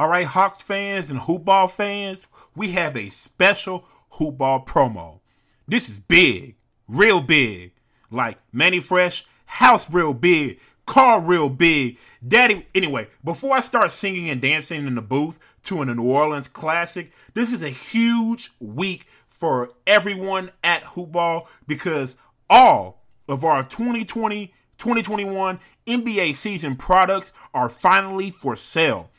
[0.00, 3.84] All right, Hawks fans and hoopball fans, we have a special
[4.14, 5.20] hoopball promo.
[5.68, 6.54] This is big,
[6.88, 7.72] real big.
[8.10, 11.98] Like Manny Fresh, house real big, car real big.
[12.26, 16.48] Daddy, anyway, before I start singing and dancing in the booth to a New Orleans
[16.48, 22.16] classic, this is a huge week for everyone at Hoopball because
[22.48, 29.10] all of our 2020 2021 NBA season products are finally for sale.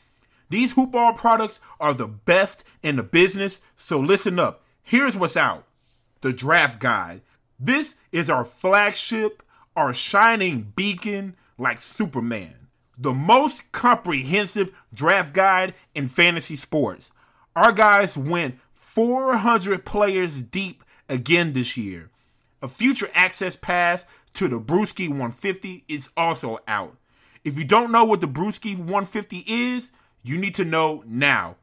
[0.52, 4.62] These Hoopball products are the best in the business, so listen up.
[4.82, 5.64] Here's what's out
[6.20, 7.22] the draft guide.
[7.58, 9.42] This is our flagship,
[9.74, 12.68] our shining beacon like Superman.
[12.98, 17.10] The most comprehensive draft guide in fantasy sports.
[17.56, 22.10] Our guys went 400 players deep again this year.
[22.60, 26.98] A future access pass to the Bruski 150 is also out.
[27.42, 29.92] If you don't know what the Bruski 150 is,
[30.22, 31.56] you need to know now.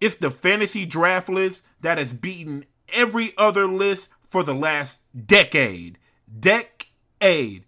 [0.00, 5.98] It's the fantasy draft list that has beaten every other list for the last decade.
[6.40, 7.64] Decade.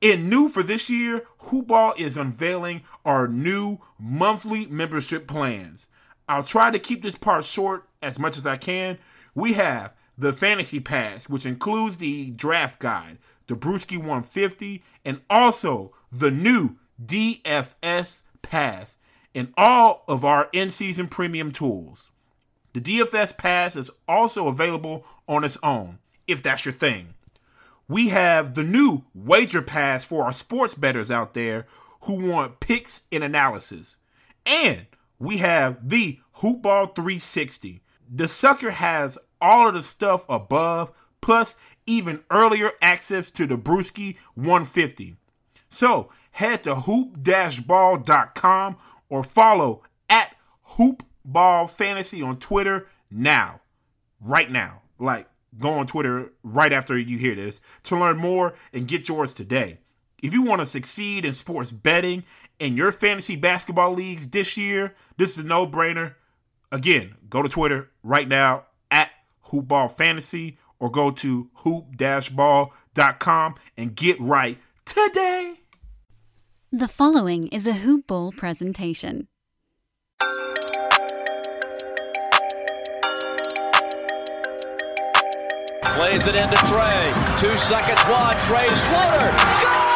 [0.00, 5.88] In new for this year, Hoopball is unveiling our new monthly membership plans.
[6.28, 8.98] I'll try to keep this part short as much as I can.
[9.34, 15.92] We have the Fantasy Pass, which includes the draft guide, the Bruski 150, and also
[16.12, 18.98] the new DFS Pass
[19.34, 22.10] and all of our in season premium tools.
[22.72, 27.14] The DFS Pass is also available on its own, if that's your thing.
[27.88, 31.66] We have the new Wager Pass for our sports bettors out there
[32.02, 33.96] who want picks and analysis.
[34.46, 34.86] And
[35.18, 37.82] we have the Hoopball 360.
[38.08, 44.16] The sucker has all of the stuff above, plus even earlier access to the Bruski
[44.34, 45.16] 150.
[45.68, 48.76] So head to hoop-ball.com
[49.10, 50.34] or follow at
[50.76, 53.60] hoopball fantasy on Twitter now.
[54.20, 54.82] Right now.
[54.98, 55.28] Like
[55.58, 59.78] go on Twitter right after you hear this to learn more and get yours today.
[60.22, 62.24] If you want to succeed in sports betting
[62.58, 66.14] in your fantasy basketball leagues this year, this is a no-brainer.
[66.70, 69.10] Again, go to Twitter right now at
[69.46, 75.59] hoopball fantasy or go to hoop-ball.com and get right today.
[76.72, 79.26] The following is a Hoop Ball presentation.
[85.82, 87.42] Plays it into Trae.
[87.42, 88.36] Two seconds wide.
[88.46, 89.34] Trae's floater.
[89.60, 89.89] Good!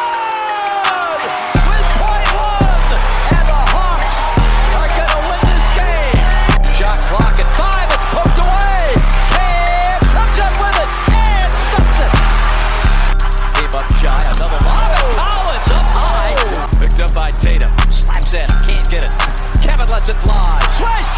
[20.05, 20.59] Lets it fly.
[20.77, 21.13] Swish!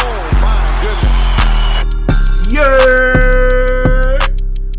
[0.00, 2.48] Oh my goodness.
[2.50, 4.16] Yeah!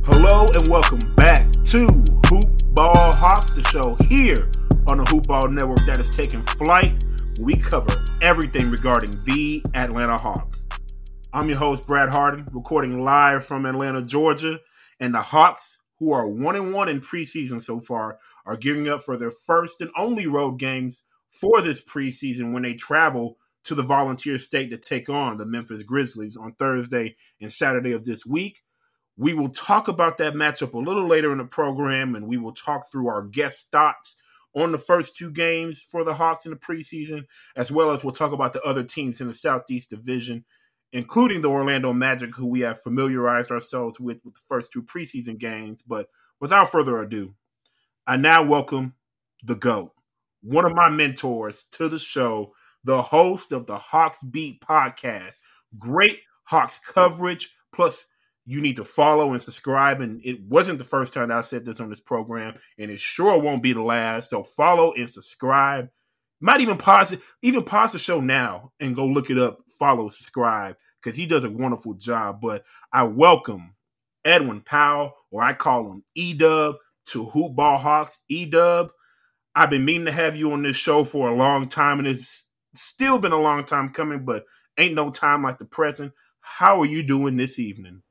[0.03, 1.85] Hello and welcome back to
[2.29, 4.49] Hoop Ball Hawks, the show here
[4.87, 7.03] on the Hoop Ball Network that is taking flight.
[7.39, 10.57] We cover everything regarding the Atlanta Hawks.
[11.31, 14.59] I'm your host, Brad Hardin, recording live from Atlanta, Georgia.
[14.99, 18.17] And the Hawks, who are one and one in preseason so far,
[18.47, 22.73] are gearing up for their first and only road games for this preseason when they
[22.73, 27.91] travel to the Volunteer State to take on the Memphis Grizzlies on Thursday and Saturday
[27.91, 28.63] of this week.
[29.17, 32.53] We will talk about that matchup a little later in the program, and we will
[32.53, 34.15] talk through our guest thoughts
[34.55, 37.25] on the first two games for the Hawks in the preseason,
[37.55, 40.43] as well as we'll talk about the other teams in the Southeast Division,
[40.91, 45.37] including the Orlando Magic, who we have familiarized ourselves with with the first two preseason
[45.37, 45.81] games.
[45.81, 47.35] But without further ado,
[48.07, 48.95] I now welcome
[49.43, 49.93] the GOAT,
[50.41, 52.53] one of my mentors to the show,
[52.83, 55.39] the host of the HawksBeat podcast.
[55.77, 57.53] Great Hawks coverage.
[57.73, 58.05] Plus,
[58.45, 60.01] you need to follow and subscribe.
[60.01, 63.37] And it wasn't the first time I said this on this program, and it sure
[63.39, 64.29] won't be the last.
[64.29, 65.89] So follow and subscribe.
[66.39, 69.59] Might even pause it, even pause the show now and go look it up.
[69.77, 72.41] Follow, subscribe, because he does a wonderful job.
[72.41, 73.75] But I welcome
[74.25, 76.75] Edwin Powell, or I call him E Dub,
[77.07, 78.21] to Hoop Ball Hawks.
[78.27, 78.89] E Dub,
[79.55, 82.47] I've been meaning to have you on this show for a long time, and it's
[82.73, 84.45] still been a long time coming, but
[84.77, 86.13] ain't no time like the present.
[86.39, 88.03] How are you doing this evening?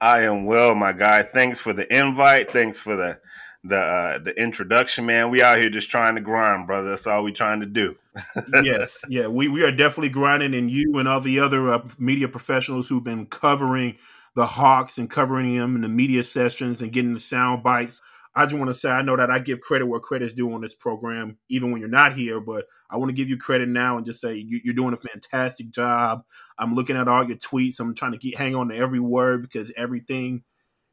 [0.00, 1.22] I am well, my guy.
[1.22, 2.52] Thanks for the invite.
[2.52, 3.20] Thanks for the
[3.64, 5.30] the uh, the introduction, man.
[5.30, 6.90] We out here just trying to grind, brother.
[6.90, 7.96] That's all we trying to do.
[8.64, 12.26] yes, yeah, we we are definitely grinding, and you and all the other uh, media
[12.26, 13.96] professionals who've been covering
[14.34, 18.00] the Hawks and covering them in the media sessions and getting the sound bites
[18.34, 20.62] I just want to say I know that I give credit where credit's due on
[20.62, 22.40] this program, even when you're not here.
[22.40, 24.96] But I want to give you credit now and just say you, are doing a
[24.96, 26.24] fantastic job.
[26.58, 27.78] I'm looking at all your tweets.
[27.78, 30.44] I'm trying to get hang on to every word because everything,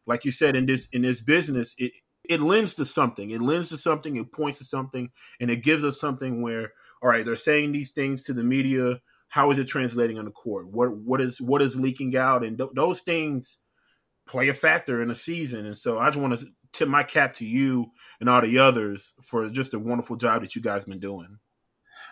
[0.05, 1.93] like you said in this in this business, it
[2.27, 3.31] it lends to something.
[3.31, 4.17] It lends to something.
[4.17, 5.09] It points to something,
[5.39, 8.99] and it gives us something where all right, they're saying these things to the media.
[9.29, 10.67] How is it translating on the court?
[10.67, 12.43] What what is what is leaking out?
[12.43, 13.57] And th- those things
[14.29, 15.65] play a factor in a season.
[15.65, 19.13] And so I just want to tip my cap to you and all the others
[19.21, 21.39] for just a wonderful job that you guys been doing.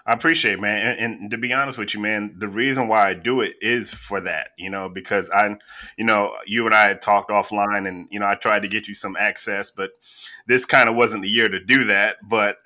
[0.07, 0.98] I appreciate it, man.
[0.98, 3.94] And, and, to be honest with you, man, the reason why I do it is
[3.94, 5.57] for that, you know, because I,
[5.98, 8.88] you know, you and I had talked offline and, you know, I tried to get
[8.88, 9.92] you some access, but
[10.48, 12.18] this kind of wasn't the year to do that.
[12.24, 12.57] But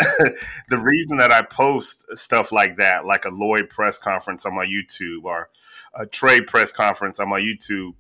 [0.70, 4.66] the reason that I post stuff like that, like a Lloyd press conference on my
[4.66, 5.50] YouTube or
[5.96, 7.94] a Trae press conference on my YouTube,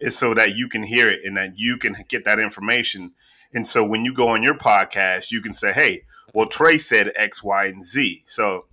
[0.00, 3.12] is so that you can hear it and that you can get that information
[3.54, 6.04] and so when you go on your podcast, you can say, hey,
[6.34, 8.22] well, Trae said X, Y, and Z.
[8.26, 8.66] So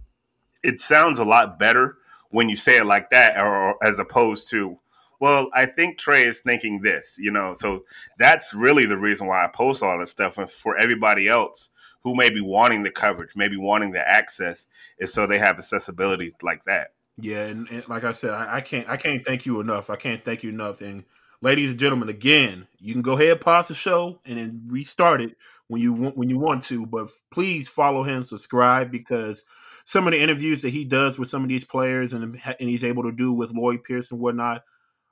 [0.64, 1.98] it sounds a lot better
[2.30, 4.78] when you say it like that, or as opposed to,
[5.20, 7.54] well, I think Trae is thinking this, you know.
[7.54, 7.86] So
[8.20, 10.38] that's really the reason why I post all this stuff.
[10.38, 11.70] And for everybody else
[12.04, 14.68] who may be wanting the coverage, maybe wanting the access,
[15.00, 16.94] is so they have accessibility like that.
[17.18, 19.90] Yeah, and, and like I said, I, I, can't I can't thank you enough.
[19.90, 20.82] I can't thank you enough.
[20.82, 21.06] And
[21.42, 25.36] ladies and gentlemen, again, you can go ahead pause the show and then restart it
[25.68, 26.86] when you want when you want to.
[26.86, 29.44] But please follow him, subscribe because
[29.86, 32.84] some of the interviews that he does with some of these players and and he's
[32.84, 34.64] able to do with Lloyd Pierce and whatnot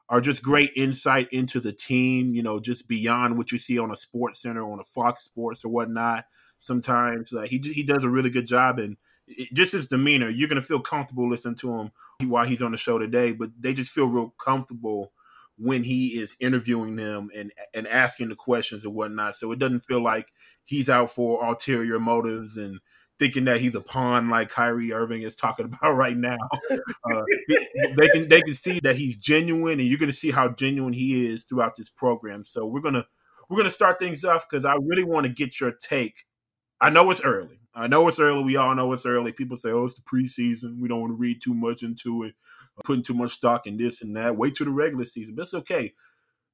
[0.10, 2.34] are just great insight into the team.
[2.34, 5.70] You know, just beyond what you see on a SportsCenter, on a Fox Sports or
[5.70, 6.26] whatnot.
[6.60, 8.98] Sometimes uh, he he does a really good job and.
[9.54, 11.92] just his demeanor, you're gonna feel comfortable listening to him
[12.28, 13.32] while he's on the show today.
[13.32, 15.14] But they just feel real comfortable
[15.58, 19.36] when he is interviewing them and and asking the questions and whatnot.
[19.36, 20.32] So it doesn't feel like
[20.64, 22.80] he's out for ulterior motives and
[23.20, 26.38] thinking that he's a pawn like Kyrie Irving is talking about right now.
[26.72, 27.22] Uh,
[27.98, 30.94] they can they can see that he's genuine, and you're going to see how genuine
[30.94, 32.44] he is throughout this program.
[32.44, 33.06] So we're gonna
[33.50, 36.26] we're gonna start things off because I really want to get your take.
[36.82, 37.60] I know it's early.
[37.76, 38.44] I know it's early.
[38.44, 39.32] We all know it's early.
[39.32, 40.80] People say, "Oh, it's the preseason.
[40.80, 42.36] We don't want to read too much into it."
[42.84, 44.38] Putting too much stock in this and that.
[44.38, 45.36] Wait till the regular season.
[45.36, 45.94] But it's okay.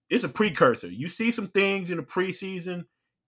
[0.09, 0.87] It's a precursor.
[0.87, 2.85] You see some things in the preseason.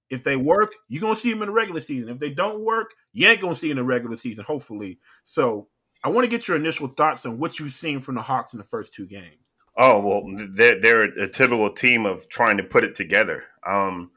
[0.10, 2.10] If they work, you're gonna see them in the regular season.
[2.10, 5.00] If they don't work, you ain't gonna see in the regular season, hopefully.
[5.24, 5.68] So
[6.04, 8.58] I want to get your initial thoughts on what you've seen from the Hawks in
[8.58, 9.56] the first two games.
[9.78, 13.46] Oh well, they're, they're a typical team of trying to put it together.
[13.66, 14.12] Um,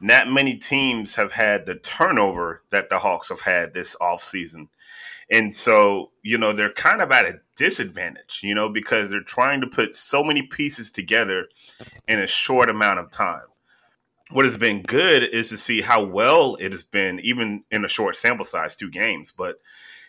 [0.00, 4.68] not many teams have had the turnover that the Hawks have had this offseason.
[5.30, 9.60] And so, you know, they're kind of at a disadvantage, you know, because they're trying
[9.60, 11.48] to put so many pieces together
[12.06, 13.44] in a short amount of time.
[14.30, 17.88] What has been good is to see how well it has been, even in a
[17.88, 19.32] short sample size, two games.
[19.36, 19.60] But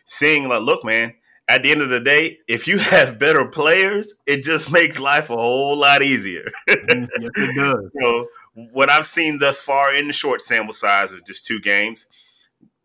[0.06, 1.14] seeing, like, look, man,
[1.48, 5.30] at the end of the day, if you have better players, it just makes life
[5.30, 6.52] a whole lot easier.
[6.68, 7.92] Mm, yes, it does.
[8.00, 8.28] so,
[8.72, 12.08] what I've seen thus far in the short sample size of just two games–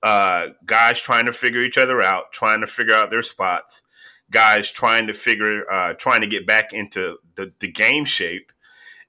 [0.02, 3.82] uh, guys trying to figure each other out, trying to figure out their spots,
[4.30, 8.52] guys trying to figure, uh, trying to get back into the, the game shape.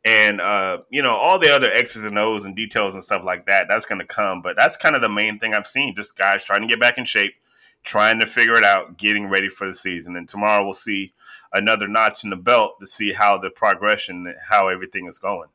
[0.03, 3.45] And, uh, you know, all the other X's and O's and details and stuff like
[3.45, 4.41] that, that's going to come.
[4.41, 6.97] But that's kind of the main thing I've seen just guys trying to get back
[6.97, 7.35] in shape,
[7.83, 10.15] trying to figure it out, getting ready for the season.
[10.15, 11.13] And tomorrow we'll see
[11.53, 15.49] another notch in the belt to see how the progression, how everything is going.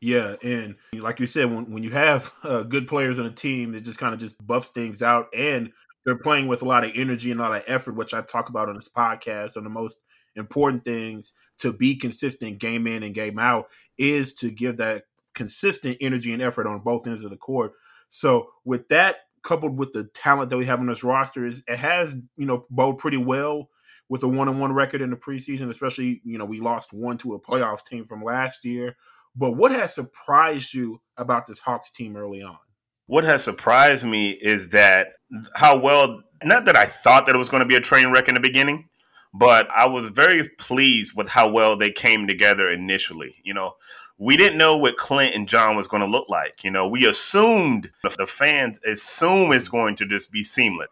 [0.00, 3.74] Yeah, and like you said, when, when you have uh, good players on a team,
[3.74, 5.72] it just kind of just buffs things out, and
[6.04, 8.48] they're playing with a lot of energy and a lot of effort, which I talk
[8.48, 9.56] about on this podcast.
[9.56, 9.98] Are the most
[10.36, 13.66] important things to be consistent game in and game out
[13.98, 17.72] is to give that consistent energy and effort on both ends of the court.
[18.08, 21.78] So with that coupled with the talent that we have on this roster, is it
[21.78, 23.68] has you know bowled pretty well
[24.08, 25.68] with a one on one record in the preseason.
[25.68, 28.96] Especially you know we lost one to a playoff team from last year.
[29.38, 32.58] But what has surprised you about this Hawks team early on?
[33.06, 35.08] What has surprised me is that
[35.54, 38.28] how well, not that I thought that it was going to be a train wreck
[38.28, 38.88] in the beginning,
[39.32, 43.36] but I was very pleased with how well they came together initially.
[43.44, 43.74] You know,
[44.18, 46.64] we didn't know what Clint and John was going to look like.
[46.64, 50.88] You know, we assumed the fans assume it's going to just be seamless.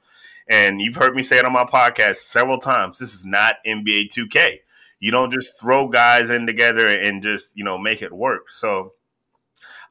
[0.49, 3.01] And you've heard me say it on my podcast several times.
[3.01, 4.59] This is not NBA 2K.
[5.07, 8.51] You don't just throw guys in together and just, you know, make it work.
[8.51, 8.95] So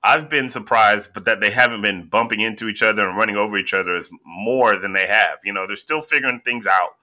[0.03, 3.55] I've been surprised, but that they haven't been bumping into each other and running over
[3.55, 5.38] each other is more than they have.
[5.45, 6.95] You know, they're still figuring things out,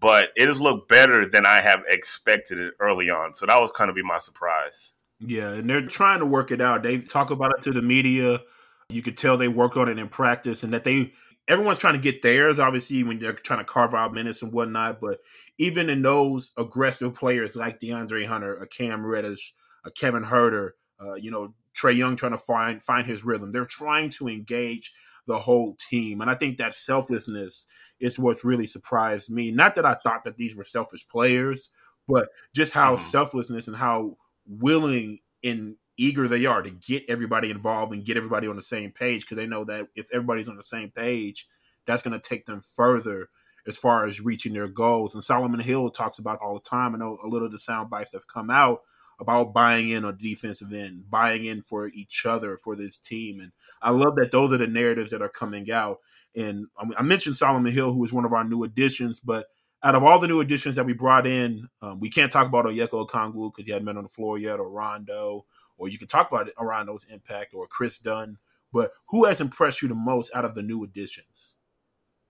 [0.00, 3.34] but it has looked better than I have expected it early on.
[3.34, 4.94] So that was kind of be my surprise.
[5.18, 6.82] Yeah, and they're trying to work it out.
[6.82, 8.40] They talk about it to the media.
[8.88, 11.12] You could tell they work on it in practice, and that they
[11.50, 12.58] everyone's trying to get theirs.
[12.58, 15.18] Obviously, when they're trying to carve out minutes and whatnot, but
[15.58, 19.52] even in those aggressive players like DeAndre Hunter, a Cam Reddish,
[19.84, 20.70] a Kevin Huerter,
[21.02, 23.50] uh, you know Trae Young trying to find find his rhythm.
[23.50, 24.92] They're trying to engage
[25.26, 27.66] the whole team, and I think that selflessness
[27.98, 29.50] is what's really surprised me.
[29.50, 31.70] Not that I thought that these were selfish players,
[32.06, 33.04] but just how mm-hmm.
[33.04, 34.16] selflessness and how
[34.46, 38.90] willing and eager they are to get everybody involved and get everybody on the same
[38.90, 41.46] page because they know that if everybody's on the same page,
[41.86, 43.28] that's going to take them further
[43.66, 45.14] as far as reaching their goals.
[45.14, 46.94] And Solomon Hill talks about all the time.
[46.94, 48.80] I know a little of the sound bites have come out
[49.20, 53.38] about buying in on defensive end, buying in for each other, for this team.
[53.38, 53.52] And
[53.82, 55.98] I love that those are the narratives that are coming out.
[56.34, 59.48] And I mentioned Solomon Hill, who is one of our new additions, but
[59.82, 62.66] out of all the new additions that we brought in, um, we can't talk about
[62.66, 65.46] Onyeka Okongwu because he hadn't been on the floor yet, or Rondo,
[65.80, 68.38] or you can talk about it around those impact, or Kris Dunn.
[68.72, 71.56] But who has impressed you the most out of the new additions?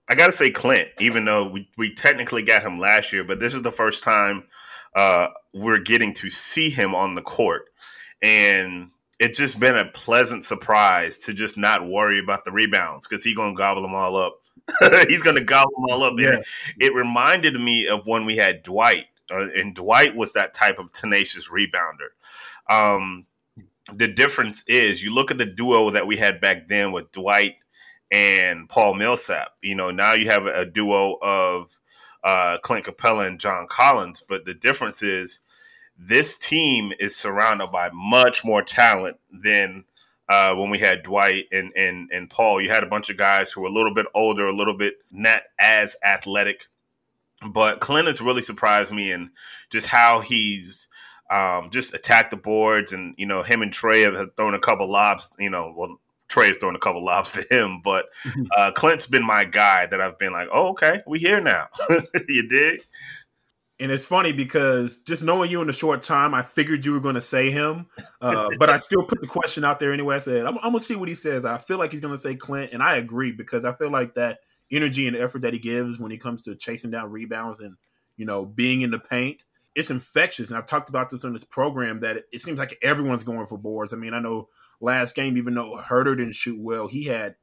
[0.09, 3.39] I got to say Clint, even though we, we technically got him last year, but
[3.39, 4.45] this is the first time
[4.95, 7.65] uh, we're getting to see him on the court.
[8.21, 8.89] And
[9.19, 13.35] it's just been a pleasant surprise to just not worry about the rebounds because he's
[13.35, 14.41] going to gobble them all up
[15.07, 16.13] He's going to gobble them all up.
[16.17, 16.41] Yeah.
[16.79, 20.91] It reminded me of when we had Dwight, uh, and Dwight was that type of
[20.91, 22.11] tenacious rebounder.
[22.69, 23.25] Um,
[23.93, 27.55] the difference is you look at the duo that we had back then with Dwight
[28.11, 29.53] and Paul Millsap.
[29.61, 31.79] You know, now you have a duo of
[32.23, 35.39] uh, Clint Capela and John Collins, but the difference is
[35.97, 39.85] this team is surrounded by much more talent than
[40.27, 42.61] uh, when we had Dwight and, and and Paul.
[42.61, 44.95] You had a bunch of guys who were a little bit older, a little bit
[45.11, 46.67] not as athletic.
[47.51, 49.31] But Clint has really surprised me in
[49.71, 50.87] just how he's
[51.31, 54.89] um, just attack the boards, and you know him and Trae have thrown a couple
[54.89, 55.31] lobs.
[55.39, 58.05] You know, well, Trae has thrown a couple lobs to him, but
[58.57, 61.67] uh, Clint's been my guy that I've been like, oh, okay, we here now.
[62.27, 62.81] you dig?
[63.79, 66.99] And it's funny because just knowing you in a short time, I figured you were
[66.99, 67.87] going to say him,
[68.21, 70.17] uh, but I still put the question out there anyway.
[70.17, 71.45] I said, I'm, I'm going to see what he says.
[71.45, 74.13] I feel like he's going to say Clint, and I agree because I feel like
[74.13, 74.37] that
[74.71, 77.75] energy and effort that he gives when he comes to chasing down rebounds and,
[78.17, 79.43] you know, being in the paint,
[79.75, 80.49] it's infectious.
[80.49, 83.45] And I've talked about this on this program that it, it seems like everyone's going
[83.45, 83.93] for boards.
[83.93, 84.49] I mean, I know
[84.79, 87.35] last game, even though Huerter didn't shoot well, he had,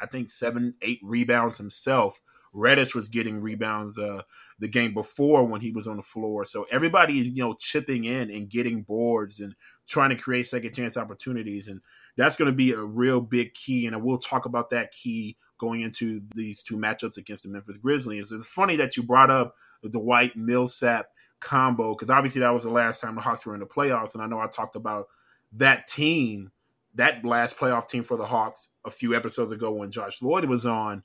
[0.00, 2.20] I think, seven, eight rebounds himself.
[2.52, 3.98] Reddish was getting rebounds.
[3.98, 4.22] Uh,
[4.62, 6.44] the game before when he was on the floor.
[6.44, 9.56] So everybody is, you know, chipping in and getting boards and
[9.88, 11.66] trying to create second chance opportunities.
[11.66, 11.80] And
[12.16, 13.86] that's going to be a real big key.
[13.86, 18.30] And we'll talk about that key going into these two matchups against the Memphis Grizzlies.
[18.30, 21.06] It's funny that you brought up the Dwight Millsap
[21.42, 24.14] combo because obviously that was the last time the Hawks were in the playoffs.
[24.14, 25.08] And I know I talked about
[25.52, 26.50] that team,
[26.94, 30.64] that last playoff team for the Hawks a few episodes ago when Josh Lloyd was
[30.64, 31.02] on.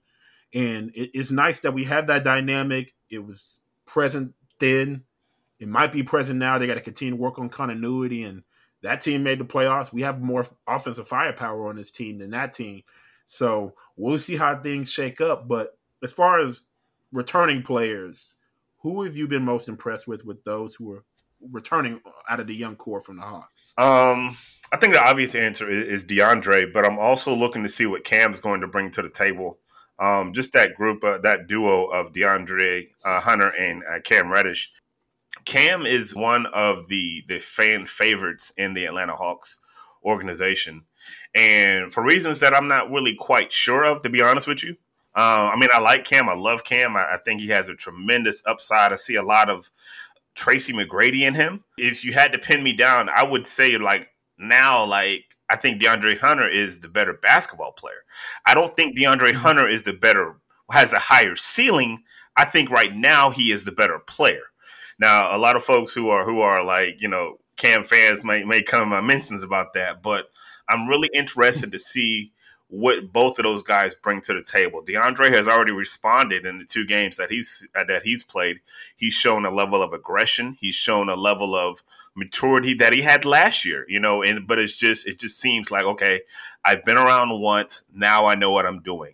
[0.53, 2.93] And it, it's nice that we have that dynamic.
[3.09, 5.03] It was present then.
[5.59, 6.57] It might be present now.
[6.57, 8.23] They got to continue to work on continuity.
[8.23, 8.43] And
[8.83, 9.91] that team made the playoffs.
[9.91, 12.83] We have more offensive firepower on this team than that team.
[13.25, 15.47] So we'll see how things shake up.
[15.47, 16.63] But as far as
[17.11, 18.35] returning players,
[18.79, 21.03] who have you been most impressed with with those who are
[21.51, 23.73] returning out of the young core from the Hawks?
[23.77, 24.35] Um,
[24.71, 28.03] I think the obvious answer is, is DeAndre, but I'm also looking to see what
[28.03, 29.59] Cam's going to bring to the table
[29.99, 34.71] um, just that group, uh, that duo of DeAndre uh, Hunter and uh, Cam Reddish.
[35.45, 39.59] Cam is one of the the fan favorites in the Atlanta Hawks
[40.03, 40.83] organization,
[41.33, 44.75] and for reasons that I'm not really quite sure of, to be honest with you.
[45.17, 46.29] Uh, I mean, I like Cam.
[46.29, 46.95] I love Cam.
[46.95, 48.93] I, I think he has a tremendous upside.
[48.93, 49.71] I see a lot of
[50.35, 51.63] Tracy McGrady in him.
[51.79, 55.81] If you had to pin me down, I would say like now, like I think
[55.81, 58.03] DeAndre Hunter is the better basketball player.
[58.45, 59.39] I don't think DeAndre mm-hmm.
[59.39, 60.35] Hunter is the better
[60.71, 62.03] has a higher ceiling.
[62.35, 64.43] I think right now he is the better player.
[64.99, 68.43] Now, a lot of folks who are who are like you know Cam fans may
[68.43, 70.29] may come my mentions about that, but
[70.69, 72.33] I'm really interested to see
[72.69, 74.83] what both of those guys bring to the table.
[74.83, 78.59] DeAndre has already responded in the two games that he's uh, that he's played.
[78.95, 80.57] He's shown a level of aggression.
[80.59, 81.81] He's shown a level of
[82.15, 83.85] maturity that he had last year.
[83.87, 86.21] You know, and but it's just it just seems like okay,
[86.65, 87.83] I've been around once.
[87.93, 89.13] Now I know what I'm doing.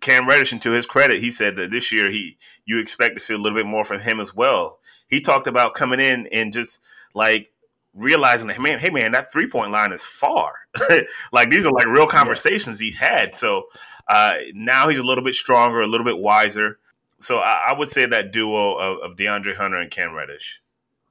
[0.00, 3.20] Cam Reddish, and to his credit, he said that this year he you expect to
[3.20, 4.78] see a little bit more from him as well.
[5.08, 6.80] He talked about coming in and just
[7.14, 7.50] like
[7.94, 10.65] realizing that man, hey man, that three point line is far.
[11.32, 13.34] like these are like real conversations he had.
[13.34, 13.64] So
[14.08, 16.78] uh, now he's a little bit stronger, a little bit wiser.
[17.20, 20.60] So I, I would say that duo of, of, DeAndre Hunter and Cam Reddish.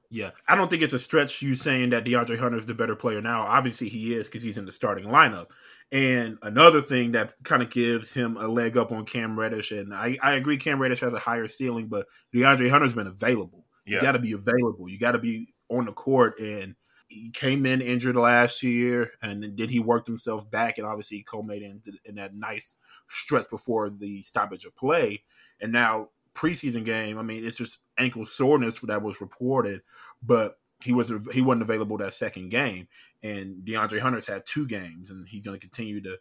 [0.08, 2.94] Yeah, I don't think it's a stretch you saying that DeAndre Hunter is the better
[2.94, 3.42] player now.
[3.42, 5.48] Obviously, he is because he's in the starting lineup.
[5.92, 9.92] And another thing that kind of gives him a leg up on Cam Reddish, and
[9.92, 13.66] I, I agree, Cam Reddish has a higher ceiling, but DeAndre Hunter's been available.
[13.84, 13.96] Yeah.
[13.96, 14.88] You got to be available.
[14.88, 16.74] You got to be on the court and
[17.08, 21.22] he came in injured last year and then he worked himself back and obviously he
[21.22, 25.22] culminated in, in that nice stretch before the stoppage of play
[25.60, 29.80] and now preseason game i mean it's just ankle soreness that was reported
[30.22, 32.86] but he was he wasn't available that second game,
[33.22, 36.18] and DeAndre Hunter's had two games, and he's going to continue to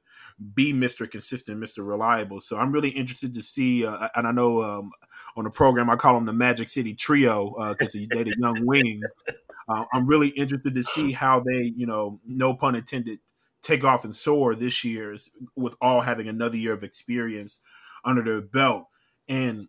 [0.54, 2.40] be Mister Consistent, Mister Reliable.
[2.40, 4.92] So I'm really interested to see, uh, and I know um,
[5.36, 8.66] on the program I call him the Magic City Trio because uh, they the young
[8.66, 9.04] wings.
[9.68, 13.20] Uh, I'm really interested to see how they, you know, no pun intended,
[13.62, 15.16] take off and soar this year
[15.56, 17.60] with all having another year of experience
[18.04, 18.88] under their belt.
[19.28, 19.68] And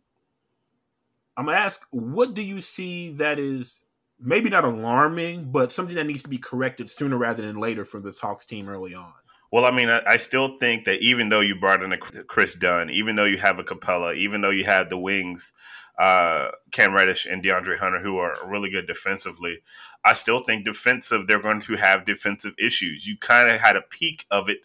[1.36, 3.86] I'm gonna ask, what do you see that is
[4.18, 8.00] maybe not alarming, but something that needs to be corrected sooner rather than later for
[8.00, 9.12] this Hawks team early on.
[9.56, 12.54] Well, I mean, I, I, still think that even though you brought in a Kris
[12.54, 15.50] Dunn, even though you have a Capela, even though you have the wings,
[15.98, 19.62] uh, Cam Reddish and DeAndre Hunter, who are really good defensively,
[20.04, 23.06] I still think defensive they're going to have defensive issues.
[23.06, 24.58] You kind of had a peak of it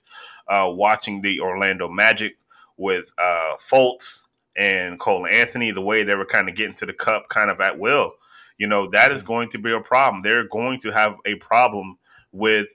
[0.49, 2.35] uh, watching the Orlando Magic
[2.75, 4.27] with uh, Fultz
[4.57, 7.61] and Cole Anthony, the way they were kind of getting to the cup kind of
[7.61, 8.15] at will
[8.57, 10.21] you know, that is going to be a problem.
[10.21, 11.97] They're going to have a problem
[12.31, 12.67] with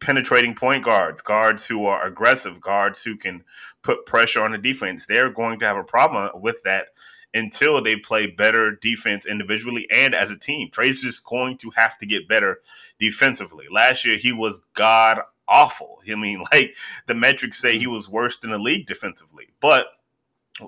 [0.00, 3.44] penetrating point guards, guards who are aggressive, guards who can
[3.82, 5.06] put pressure on the defense.
[5.06, 6.88] They're going to have a problem with that
[7.32, 10.70] until they play better defense individually and as a team.
[10.70, 12.60] Trae's just going to have to get better
[12.98, 13.66] defensively.
[13.70, 16.00] Last year, he was god awful.
[16.10, 19.48] I mean, like the metrics say he was worse than the league defensively.
[19.60, 19.86] But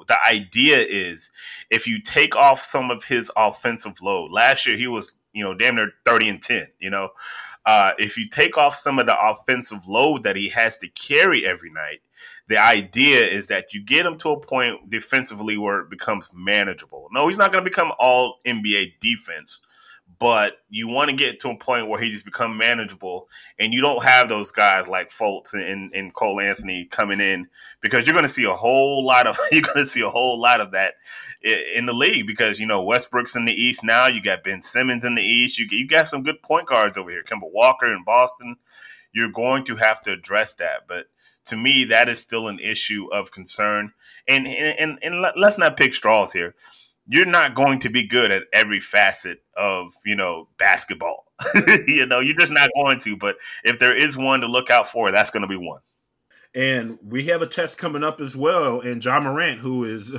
[0.07, 1.31] the idea is
[1.71, 5.55] if you take off some of his offensive load, last year he was, you know,
[5.55, 7.11] damn near 30 and 10, you know.
[7.65, 11.47] Uh, if you take off some of the offensive load that he has to carry
[11.47, 12.01] every night,
[12.49, 17.09] the idea is that you get him to a point defensively where it becomes manageable.
[17.13, 19.61] No, he's not going to become all NBA defense,
[20.23, 23.81] but you want to get to a point where he just become manageable and you
[23.81, 27.49] don't have those guys like Fultz and, and Cole Anthony coming in
[27.81, 30.41] because you're going to see a whole lot of you're going to see a whole
[30.41, 30.95] lot of that
[31.43, 35.05] in the league because you know Westbrook's in the East now you got Ben Simmons
[35.05, 38.05] in the East you you got some good point guards over here Kemba Walker in
[38.05, 38.55] Boston.
[39.13, 41.07] You're going to have to address that but
[41.47, 43.93] to me that is still an issue of concern.
[44.29, 46.55] And and and, and let's not pick straws here.
[47.09, 51.27] You're not going to be good at every facet of you know basketball.
[51.87, 53.17] you know, you're just not going to.
[53.17, 55.81] But if there is one to look out for, that's going to be one.
[56.55, 58.81] And we have a test coming up as well.
[58.81, 60.15] And Ja Morant, who is,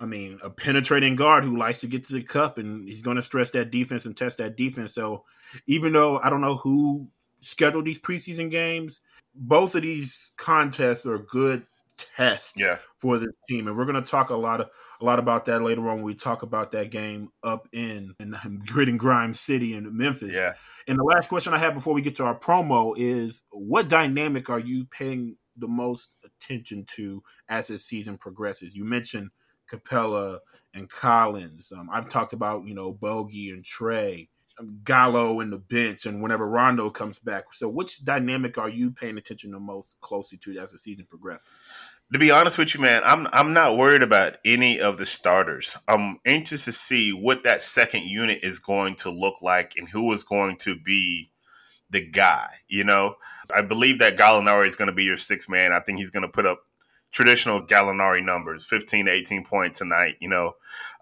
[0.00, 3.16] I mean, a penetrating guard who likes to get to the cup, and he's going
[3.16, 4.94] to stress that defense and test that defense.
[4.94, 5.24] So
[5.66, 7.08] even though I don't know who
[7.40, 9.00] scheduled these preseason games,
[9.34, 12.78] both of these contests are good test yeah.
[12.96, 13.68] for this team.
[13.68, 16.04] And we're going to talk a lot of a lot about that later on when
[16.04, 18.34] we talk about that game up in, in
[18.66, 20.34] grit and grime city in Memphis.
[20.34, 20.54] Yeah.
[20.88, 24.48] And the last question I have before we get to our promo is what dynamic
[24.48, 28.74] are you paying the most attention to as this season progresses?
[28.74, 29.30] You mentioned
[29.70, 30.38] Capela
[30.74, 31.72] and Collins.
[31.76, 34.28] Um, I've talked about, you know, Bogi and Trae.
[34.84, 37.52] Gallo in the bench and whenever Rondo comes back.
[37.52, 41.50] So, which dynamic are you paying attention the most closely to as the season progresses?
[42.12, 45.76] To be honest with you, man, I'm I'm not worried about any of the starters.
[45.88, 50.12] I'm anxious to see what that second unit is going to look like and who
[50.12, 51.30] is going to be
[51.90, 52.48] the guy.
[52.68, 53.16] You know,
[53.54, 55.72] I believe that Gallinari is going to be your sixth man.
[55.72, 56.60] I think he's going to put up
[57.10, 60.16] traditional Gallinari numbers, 15 to 18 points tonight.
[60.20, 60.52] You know,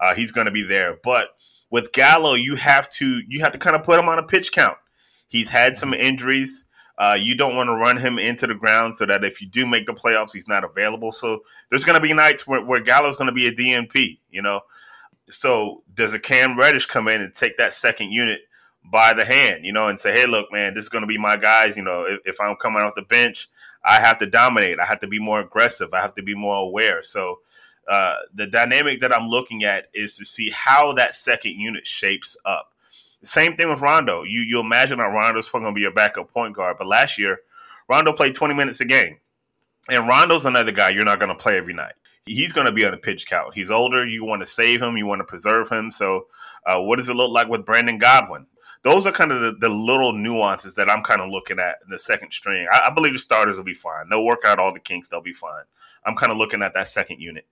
[0.01, 1.29] uh, he's going to be there, but
[1.75, 4.53] with Gallo, you have to you have to kind of put him on a pitch
[4.53, 4.79] count.
[5.27, 6.67] He's had some injuries.
[6.97, 9.67] Uh, you don't want to run him into the ground so that if you do
[9.67, 11.11] make the playoffs, he's not available.
[11.11, 14.41] So there's going to be nights where, where Gallo's going to be a DNP, you
[14.41, 14.61] know.
[15.29, 18.43] So does a Cam Reddish come in and take that second unit
[18.85, 21.19] by the hand, you know, and say, hey, look, man, this is going to be
[21.19, 21.77] my guys.
[21.77, 23.51] You know, if, if I'm coming off the bench,
[23.85, 24.79] I have to dominate.
[24.79, 25.93] I have to be more aggressive.
[25.93, 27.03] I have to be more aware.
[27.03, 27.41] So
[27.89, 32.37] uh, the dynamic that I'm looking at is to see how that second unit shapes
[32.45, 32.73] up.
[33.23, 34.23] Same thing with Rondo.
[34.23, 37.19] You you imagine that Rondo's probably going to be your backup point guard, but last
[37.19, 37.41] year
[37.89, 39.19] Rondo played 20 minutes a game,
[39.89, 41.95] and Rondo's another guy you're not going to play every night.
[42.27, 43.55] He's going to be on a pitch count.
[43.55, 44.07] He's older.
[44.07, 44.97] You want to save him.
[44.97, 45.91] You want to preserve him.
[45.91, 46.27] So,
[46.65, 48.47] uh, what does it look like with Brandon Goodwin?
[48.83, 51.91] Those are kind of the, the little nuances that I'm kind of looking at in
[51.91, 52.67] the second string.
[52.71, 54.09] I, I believe the starters will be fine.
[54.09, 55.09] They'll work out all the kinks.
[55.09, 55.65] They'll be fine.
[56.05, 57.47] I'm kind of looking at that second unit.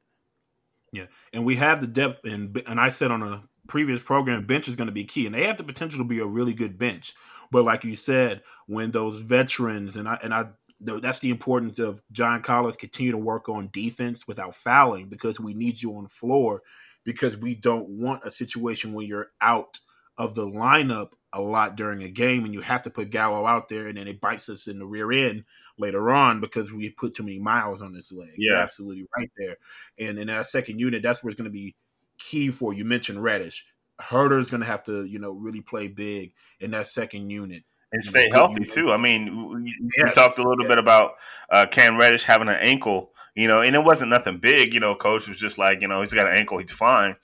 [0.93, 4.69] Yeah, and we have the depth, and and I said on a previous program, bench
[4.69, 6.79] is going to be key, and they have the potential to be a really good
[6.79, 7.15] bench.
[7.51, 10.49] But like you said, when those veterans and I and I
[10.81, 15.55] that's the importance of John Collins continue to work on defense without fouling because we
[15.55, 16.63] need you on floor
[17.05, 19.79] because we don't want a situation where you're out
[20.19, 23.69] of the lineup a lot during a game and you have to put Gallo out
[23.69, 25.45] there and then it bites us in the rear end
[25.79, 28.31] later on because we put too many miles on this leg.
[28.37, 28.53] Yeah.
[28.53, 29.57] You're absolutely right there.
[29.99, 31.75] And in that second unit, that's where it's going to be
[32.19, 32.75] key for.
[32.75, 33.65] You mentioned Reddish.
[34.01, 38.03] Huerter's going to have to, you know, really play big in that second unit and
[38.03, 38.91] stay healthy too.
[38.91, 40.09] I mean, we, yes.
[40.09, 41.15] we talked a little bit about
[41.51, 44.75] uh, Cam Reddish having an ankle, you know, and it wasn't nothing big.
[44.75, 47.17] You know, coach was just like, you know, he's got an ankle, he's fine.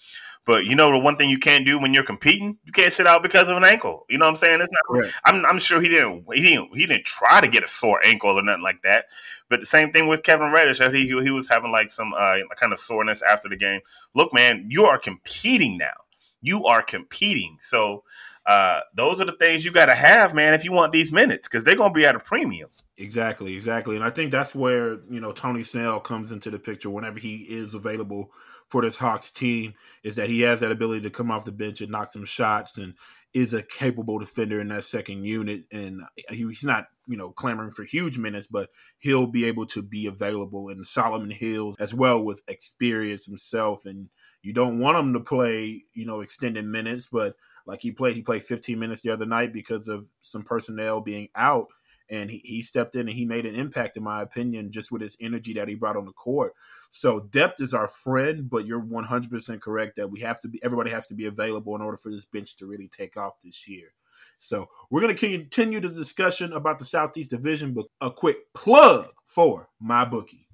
[0.49, 3.07] But you know the one thing you can't do when you're competing, you can't sit
[3.07, 4.07] out because of an ankle.
[4.09, 4.63] You know what I'm saying?
[4.63, 4.83] It's not.
[4.89, 5.13] Right.
[5.27, 6.25] I'm, I'm sure he didn't.
[6.33, 6.75] He didn't.
[6.75, 9.05] He didn't try to get a sore ankle or nothing like that.
[9.51, 10.79] But the same thing with Kevin Reddish.
[10.79, 13.83] He he was having like some uh, kind of soreness after the game.
[14.15, 15.93] Look, man, you are competing now.
[16.41, 17.59] You are competing.
[17.61, 18.05] So
[18.47, 21.47] uh, those are the things you got to have, man, if you want these minutes
[21.47, 22.71] because they're going to be at a premium.
[22.97, 26.89] Exactly, exactly, and I think that's where you know Tony Snell comes into the picture
[26.89, 28.33] whenever he is available
[28.69, 31.81] for this Hawks team is that he has that ability to come off the bench
[31.81, 32.95] and knock some shots and
[33.35, 35.65] is a capable defender in that second unit.
[35.73, 40.07] And he's not, you know, clamoring for huge minutes, but he'll be able to be
[40.07, 40.69] available.
[40.69, 43.87] And Solomon Hills, as well, with experience himself.
[43.87, 44.09] And
[44.43, 48.23] you don't want him to play, you know, extended minutes, but like he played, he
[48.23, 51.69] played 15 minutes the other night because of some personnel being out
[52.11, 55.03] and he, he stepped in and he made an impact, in my opinion, just with
[55.03, 56.55] his energy that he brought on the court.
[56.91, 60.91] So depth is our friend, but you're 100% correct that we have to be everybody
[60.91, 63.93] has to be available in order for this bench to really take off this year.
[64.39, 69.11] So we're going to continue the discussion about the Southeast Division, but a quick plug
[69.25, 70.47] for MyBookie.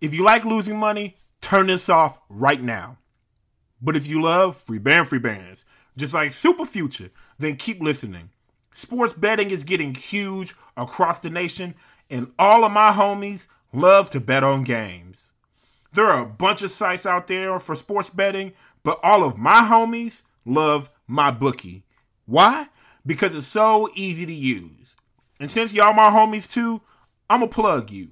[0.00, 2.98] If you like losing money, turn this off right now.
[3.80, 5.64] But if you love free band free bands,
[5.96, 8.30] just like Super Future, then keep listening.
[8.74, 11.74] Sports betting is getting huge across the nation,
[12.08, 15.32] and all of my homies love to bet on games.
[15.94, 19.60] There are a bunch of sites out there for sports betting, but all of my
[19.62, 21.82] homies love MyBookie.
[22.24, 22.68] Why?
[23.04, 24.96] Because it's so easy to use.
[25.38, 26.80] And since y'all my homies too,
[27.28, 28.10] I'm gonna plug you.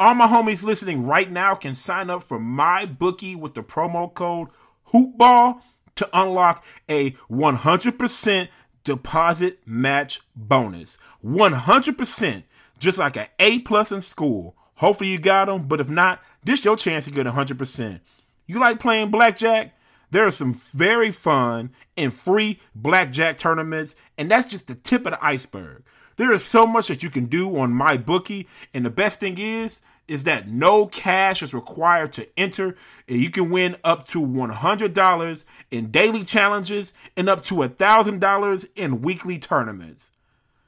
[0.00, 4.48] All my homies listening right now can sign up for MyBookie with the promo code
[4.92, 5.60] HoopBall
[5.96, 8.48] to unlock a 100%
[8.90, 10.98] deposit match bonus.
[11.24, 12.42] 100%,
[12.80, 14.56] just like an A plus in school.
[14.74, 18.00] Hopefully you got them, but if not, this your chance to get 100%.
[18.48, 19.76] You like playing blackjack?
[20.10, 25.12] There are some very fun and free blackjack tournaments, and that's just the tip of
[25.12, 25.84] the iceberg.
[26.16, 29.82] There is so much that you can do on MyBookie, and the best thing is
[30.10, 32.74] is that no cash is required to enter,
[33.06, 39.02] and you can win up to $100 in daily challenges and up to $1,000 in
[39.02, 40.10] weekly tournaments.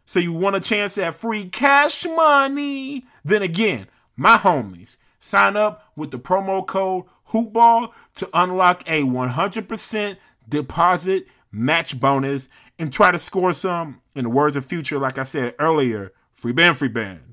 [0.07, 3.05] So you want a chance at free cash money?
[3.25, 10.17] Then again, my homies, sign up with the promo code HoopBall to unlock a 100%
[10.49, 15.25] deposit match bonus and try to score some, in the words of Future, like I
[15.25, 17.32] said earlier, free band, free band.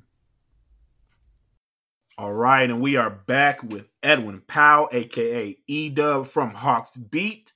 [2.19, 7.53] All right, and we are back with Edwin Powell, aka Edub from HawksBeat,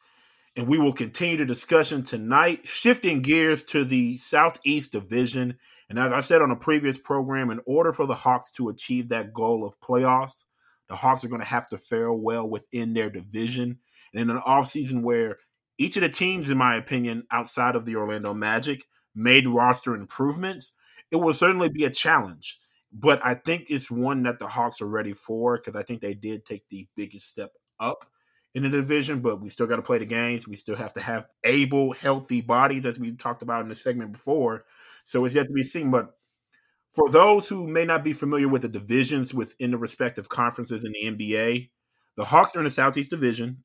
[0.55, 5.57] and we will continue the discussion tonight, shifting gears to the Southeast Division.
[5.89, 9.09] And as I said on a previous program, in order for the Hawks to achieve
[9.09, 10.45] that goal of playoffs,
[10.87, 13.79] the Hawks are going to have to fare well within their division.
[14.13, 15.39] And in an offseason where
[15.77, 20.71] each of the teams, in my opinion, outside of the Orlando Magic, made roster improvements,
[21.11, 22.61] it will certainly be a challenge
[22.93, 26.13] but I think it's one that the Hawks are ready for because I think they
[26.13, 28.05] did take the biggest step up
[28.53, 30.47] in the division, but we still got to play the games.
[30.47, 34.11] We still have to have able, healthy bodies, as we talked about in the segment
[34.11, 34.65] before.
[35.03, 35.89] So it's yet to be seen.
[35.89, 36.13] But
[36.93, 40.91] For those who may not be familiar with the divisions within the respective conferences in
[40.91, 41.71] the NBA,
[42.15, 43.63] the Hawks are in the Southeast Division,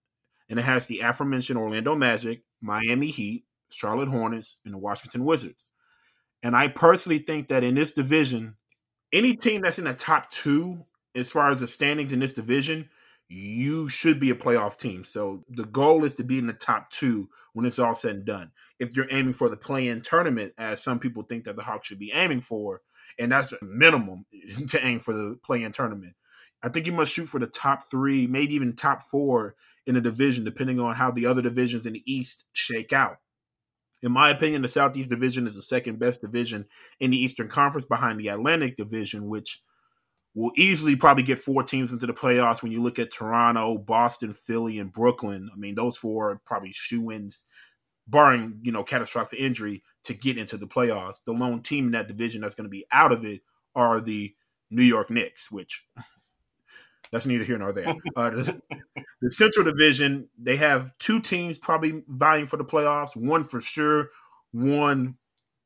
[0.48, 5.70] and it has the aforementioned Orlando Magic, Miami Heat, Charlotte Hornets, and the Washington Wizards.
[6.42, 8.56] And I personally think that in this division,
[9.12, 12.88] any team that's in the top two as far as the standings in this division,
[13.28, 15.04] you should be a playoff team.
[15.04, 18.24] So the goal is to be in the top two when it's all said and
[18.24, 18.52] done.
[18.78, 21.98] If you're aiming for the play-in tournament, as some people think that the Hawks should
[21.98, 22.80] be aiming for,
[23.18, 24.24] and that's a minimum
[24.68, 26.14] to aim for the play-in tournament.
[26.62, 29.54] I think you must shoot for the top three, maybe even top four
[29.86, 33.18] in the division, depending on how the other divisions in the East shake out.
[34.02, 36.66] In my opinion, the Southeast Division is the second best division
[37.00, 39.60] in the Eastern Conference behind the Atlantic Division, which
[40.34, 44.32] will easily probably get four teams into the playoffs when you look at Toronto, Boston,
[44.32, 45.50] Philly, and Brooklyn.
[45.52, 47.44] I mean, those four are probably shoe ins,
[48.06, 51.24] barring, you know, catastrophic injury to get into the playoffs.
[51.24, 53.40] The lone team in that division that's going to be out of it
[53.74, 54.34] are the
[54.70, 55.86] New York Knicks, which
[57.12, 57.94] that's neither here nor there.
[58.16, 58.60] Uh, the,
[59.20, 63.14] the, Central Division, they have two teams probably vying for the playoffs.
[63.14, 64.08] One for sure,
[64.52, 65.16] one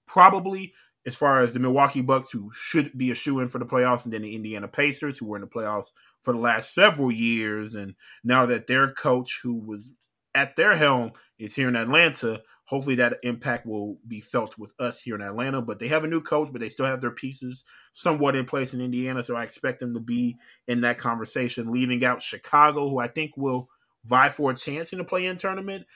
[0.07, 0.73] probably.
[1.05, 4.05] As far as the Milwaukee Bucks, who should be a shoe in for the playoffs,
[4.05, 5.91] and then the Indiana Pacers, who were in the playoffs
[6.23, 9.93] for the last several years, and now that their coach, who was
[10.35, 15.03] at their helm, is here in Atlanta, hopefully that impact will be felt with us
[15.03, 15.61] here in Atlanta.
[15.61, 18.73] But they have a new coach, but they still have their pieces somewhat in place
[18.73, 19.23] in Indiana.
[19.23, 23.37] So I expect them to be in that conversation, leaving out Chicago, who I think
[23.37, 23.69] will
[24.05, 25.87] vie for a chance in the play-in tournament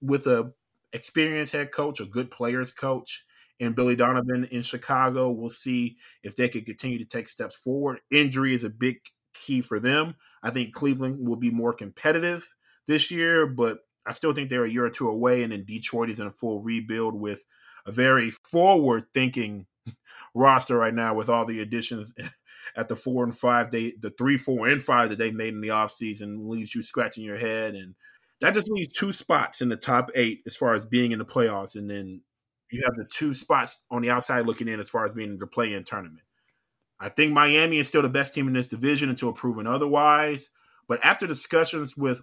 [0.00, 0.52] with a
[0.92, 3.24] experienced head coach, a good players coach,
[3.60, 5.30] and Billy Donovan in Chicago.
[5.30, 8.00] We'll see if they could continue to take steps forward.
[8.10, 8.96] Injury is a big
[9.34, 10.14] key for them.
[10.42, 12.54] I think Cleveland will be more competitive
[12.86, 16.10] this year, but I still think they're a year or two away, and then Detroit
[16.10, 17.44] is in a full rebuild with
[17.86, 19.66] a very forward thinking
[20.34, 22.14] roster right now with all the additions
[22.76, 25.60] at the four and five they the three, four, and five that they made in
[25.60, 27.94] the offseason leaves you scratching your head and
[28.42, 31.24] that just leaves two spots in the top eight as far as being in the
[31.24, 32.22] playoffs, and then
[32.72, 35.38] you have the two spots on the outside looking in as far as being in
[35.38, 36.24] the play-in tournament.
[36.98, 40.50] I think Miami is still the best team in this division until proven otherwise.
[40.88, 42.22] But after discussions with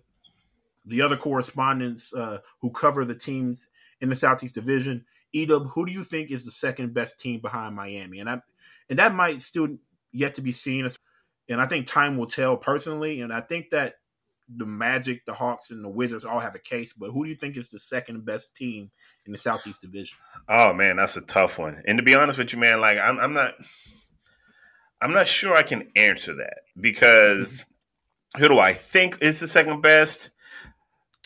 [0.85, 3.67] the other correspondents uh, who cover the teams
[4.01, 5.05] in the Southeast Division.
[5.35, 8.19] Edub, who do you think is the second best team behind Miami?
[8.19, 8.41] And I,
[8.89, 9.67] and that might still
[10.11, 10.87] yet to be seen.
[11.47, 13.21] And I think time will tell personally.
[13.21, 13.95] And I think that
[14.53, 16.93] the Magic, the Hawks, and the Wizards all have a case.
[16.93, 18.89] But who do you think is the second best team
[19.25, 20.17] in the Southeast Division?
[20.47, 21.83] Oh man, that's a tough one.
[21.85, 23.53] And to be honest with you, man, like I'm, I'm not,
[25.01, 27.63] I'm not sure I can answer that because
[28.37, 30.31] who do I think is the second best?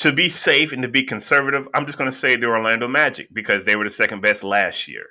[0.03, 3.29] To be safe and to be conservative, I'm just going to say the Orlando Magic
[3.31, 5.05] because they were the second best last year.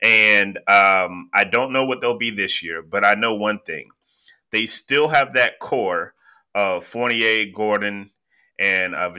[0.00, 3.88] And um, I don't know what they'll be this year, but I know one thing.
[4.52, 6.14] They still have that core
[6.54, 8.10] of Fournier, Gordon,
[8.60, 9.10] and uh,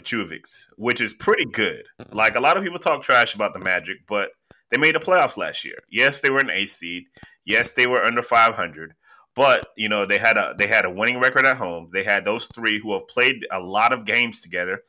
[0.78, 1.84] which is pretty good.
[2.14, 4.30] Like a lot of people talk trash about the Magic, but
[4.72, 5.80] they made the playoffs last year.
[5.90, 7.08] Yes, they were an A seed.
[7.44, 8.94] Yes, they were under 500.
[9.36, 11.90] But you know they had a they had a winning record at home.
[11.94, 14.82] They had those three who have played a lot of games together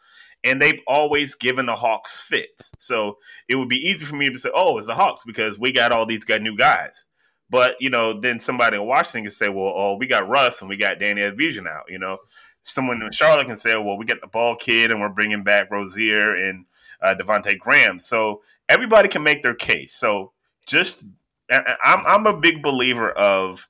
[0.44, 2.72] and they've always given the Hawks fits.
[2.78, 5.72] So it would be easy for me to say, "Oh, it's the Hawks" because we
[5.72, 7.06] got all these got new guys.
[7.50, 10.68] But you know, then somebody in Washington can say, "Well, oh, we got Russ and
[10.68, 12.18] we got Deni Avdija out." You know,
[12.62, 15.70] someone in Charlotte can say, "Well, we got the ball kid and we're bringing back
[15.70, 16.66] Rozier and
[17.02, 19.94] uh, Devonte Graham." So everybody can make their case.
[19.94, 20.32] So
[20.66, 21.04] just,
[21.50, 23.68] I'm I'm a big believer of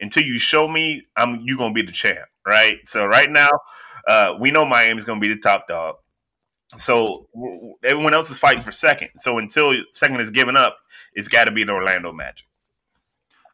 [0.00, 2.78] until you show me, I'm you gonna be the champ, right?
[2.84, 3.50] So right now.
[4.06, 5.96] Uh, we know Miami's to be the top dog.
[6.76, 7.28] So
[7.84, 9.10] everyone else is fighting for second.
[9.16, 10.78] So until second is given up,
[11.12, 12.46] it's got to be the Orlando Magic.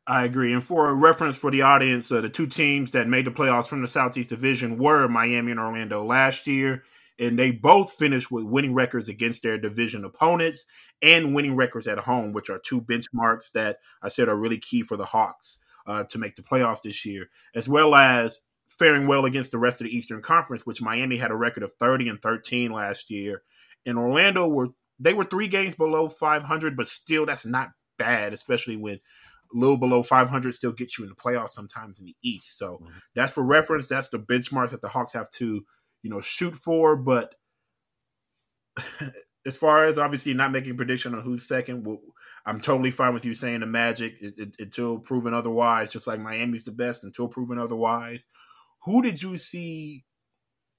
[0.07, 0.53] I agree.
[0.53, 3.69] And for a reference for the audience, uh, the two teams that made the playoffs
[3.69, 6.83] from the Southeast Division were Miami and Orlando last year.
[7.19, 10.65] And they both finished with winning records against their division opponents
[11.01, 14.83] and winning records at home, which are two benchmarks that I said are really key
[14.83, 18.41] for the Hawks uh, to make the playoffs this year, as well as
[18.79, 21.73] faring well against the rest of the Eastern Conference, which Miami had a record of
[21.75, 23.43] 30 and 13 last year.
[23.85, 28.77] And Orlando were they were three games below 500, but still that's not bad, especially
[28.77, 32.57] when a little below 500 still gets you in the playoffs sometimes in the East.
[32.57, 32.99] So mm-hmm.
[33.15, 33.89] that's for reference.
[33.89, 35.65] That's the benchmark that the Hawks have to,
[36.03, 36.97] you know, shoot for.
[36.97, 37.35] But
[39.47, 42.01] as far as obviously not making a prediction on who's second, well,
[42.47, 45.91] I'm totally fine with you saying the Magic it, it, until proven otherwise.
[45.91, 48.27] Just like Miami's the best until proven otherwise
[48.85, 50.05] who did you see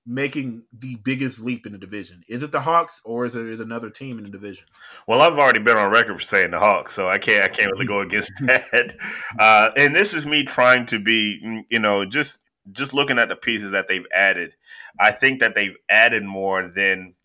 [0.06, 2.24] making the biggest leap in the division?
[2.28, 4.66] Is it the Hawks or is it another team in the division?
[5.08, 7.72] Well, I've already been on record for saying the Hawks, so I can't I can't
[7.72, 8.96] really go against that.
[9.40, 13.36] Uh, and this is me trying to be, you know, just just looking at the
[13.36, 14.56] pieces that they've added.
[15.00, 17.16] I think that they've added more than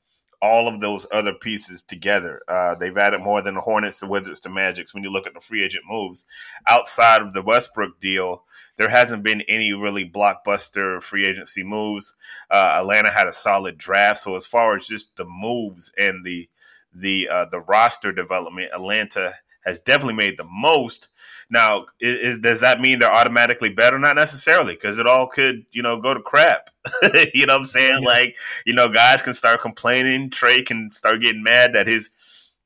[0.41, 2.41] all of those other pieces together.
[2.49, 4.95] Uh, they've added more than the Hornets, the Wizards, the Magics.
[4.95, 6.27] When you look at the free agent moves
[6.67, 8.45] outside of the Westbrook deal,
[8.79, 12.15] there hasn't been any really blockbuster free agency moves.
[12.51, 16.49] Uh, Atlanta had a solid draft, so as far as just the moves and the
[16.95, 21.09] the uh, the roster development, Atlanta has definitely made the most.
[21.51, 23.99] Now, is, is, does that mean they're automatically better?
[23.99, 26.71] Not necessarily, because it all could, you know, go to crap.
[27.35, 28.03] you know what I'm saying?
[28.03, 28.09] Yeah.
[28.09, 28.37] Like,
[28.67, 30.31] you know, guys can start complaining.
[30.31, 32.11] Trae can start getting mad that his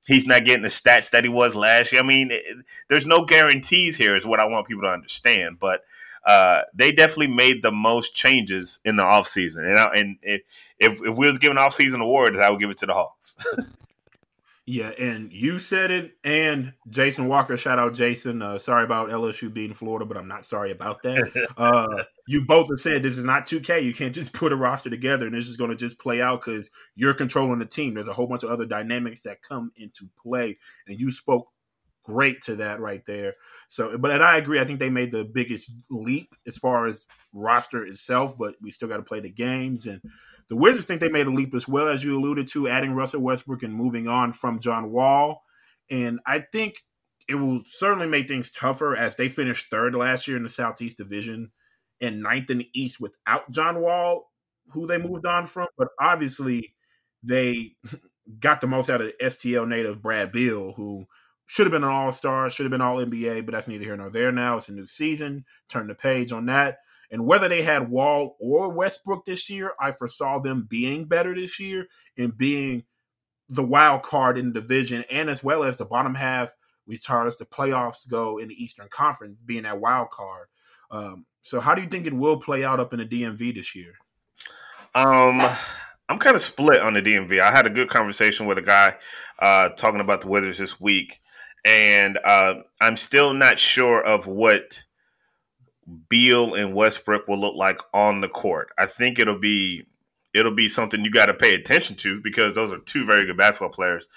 [0.06, 2.02] he's not getting the stats that he was last year.
[2.02, 2.44] I mean, it,
[2.88, 5.58] there's no guarantees here, is what I want people to understand.
[5.60, 5.82] But
[6.26, 9.68] uh, they definitely made the most changes in the offseason.
[9.68, 10.42] And, and if,
[10.78, 13.36] if, if we was giving offseason awards, I would give it to the Hawks.
[14.64, 17.56] Yeah, and you said it, and Jason Walker.
[17.56, 18.42] Shout out Jason.
[18.42, 21.48] Uh, sorry about LSU being Florida, but I'm not sorry about that.
[21.56, 23.82] uh, you both have said this is not 2K.
[23.82, 26.44] You can't just put a roster together and it's just going to just play out
[26.44, 27.94] because you're controlling the team.
[27.94, 31.48] There's a whole bunch of other dynamics that come into play, and you spoke
[32.02, 33.34] great to that right there.
[33.68, 34.60] So, but and I agree.
[34.60, 38.88] I think they made the biggest leap as far as roster itself, but we still
[38.88, 40.00] got to play the games and
[40.48, 43.22] the Wizards think they made a leap as well, as you alluded to, adding Russell
[43.22, 45.42] Westbrook and moving on from John Wall.
[45.90, 46.84] And I think
[47.28, 50.98] it will certainly make things tougher as they finished third last year in the Southeast
[50.98, 51.52] Division
[52.00, 54.30] and ninth in the East without John Wall,
[54.72, 55.68] who they moved on from.
[55.78, 56.74] But obviously,
[57.22, 57.76] they
[58.38, 61.06] got the most out of STL native Brad Beal, who
[61.46, 63.96] should have been an All Star, should have been All NBA, but that's neither here
[63.96, 64.32] nor there.
[64.32, 65.44] Now it's a new season.
[65.68, 66.78] Turn the page on that.
[67.10, 71.60] And whether they had Wall or Westbrook this year, I foresaw them being better this
[71.60, 72.84] year and being
[73.50, 76.54] the wild card in the division, and as well as the bottom half,
[76.86, 80.48] we start as the playoffs go in the Eastern Conference, being that wild card.
[80.90, 83.74] Um, so, how do you think it will play out up in the DMV this
[83.74, 83.92] year?
[84.94, 85.42] Um,
[86.08, 87.40] I'm kind of split on the DMV.
[87.40, 88.96] I had a good conversation with a guy
[89.38, 91.20] uh, talking about the Wizards this week,
[91.64, 94.84] and uh, I'm still not sure of what
[96.08, 98.70] Beal and Westbrook will look like on the court.
[98.78, 99.86] I think it'll be
[100.34, 103.36] it'll be something you got to pay attention to because those are two very good
[103.36, 104.08] basketball players.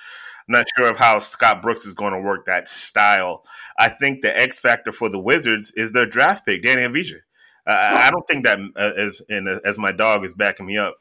[0.48, 3.44] I'm not sure of how Scott Brooks is going to work that style.
[3.78, 7.22] I think the X factor for the Wizards is their draft pick, Deni Avdija.
[7.68, 10.78] Uh, I don't think that uh, as and uh, as my dog is backing me
[10.78, 10.96] up.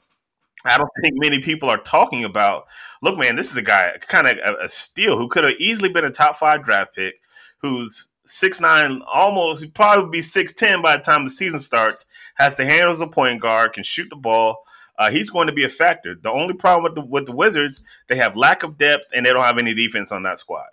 [0.64, 2.67] I don't think many people are talking about.
[3.03, 6.05] Look, man, this is a guy kind of a, steal who could have easily been
[6.05, 7.21] a top five draft pick,
[7.59, 12.07] who's six nine, almost he'd probably be six ten by the time the season starts.
[12.37, 14.64] Has the handles a point guard, can shoot the ball.
[14.99, 16.14] Uh, he's going to be a factor.
[16.14, 19.33] The only problem with the, with the Wizards, they have lack of depth and they
[19.33, 20.67] don't have any defense on that squad.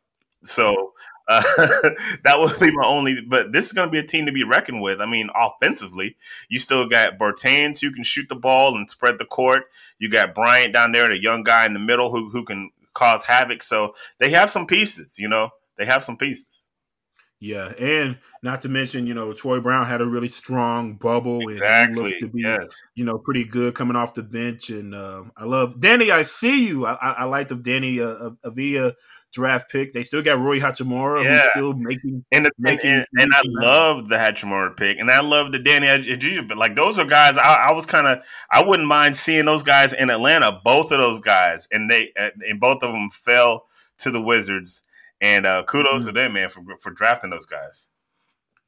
[0.44, 0.94] So
[1.32, 1.42] uh,
[2.24, 3.22] that would be my only.
[3.22, 5.00] But this is going to be a team to be reckoned with.
[5.02, 6.16] I mean, offensively,
[6.50, 9.64] you still got Bertans who can shoot the ball and spread the court.
[10.00, 13.26] You got Bryant down there, the young guy in the middle who who can cause
[13.26, 13.64] havoc.
[13.64, 15.18] So they have some pieces.
[15.18, 16.66] You know, they have some pieces.
[17.44, 22.00] Yeah, and not to mention, you know, Troy Brown had a really strong bubble exactly.
[22.00, 22.84] and looked to be, yes.
[22.94, 24.70] you know, pretty good coming off the bench.
[24.70, 26.12] And um, I love Deni.
[26.12, 26.86] I see you.
[26.86, 28.94] I, I, I like the Deni uh, Avdija
[29.32, 29.92] draft pick.
[29.92, 31.34] They still got Rui Hachimura, yeah.
[31.34, 35.10] who's still making and the, making, and, and, and I love the Hachimura pick, and
[35.10, 36.48] I love the Deni.
[36.48, 39.64] But like those are guys, I, I was kind of I wouldn't mind seeing those
[39.64, 40.60] guys in Atlanta.
[40.64, 43.66] Both of those guys, and they and both of them fell
[44.00, 44.84] to the Wizards
[45.22, 46.08] and uh, kudos mm-hmm.
[46.08, 47.88] to them, man, for for drafting those guys.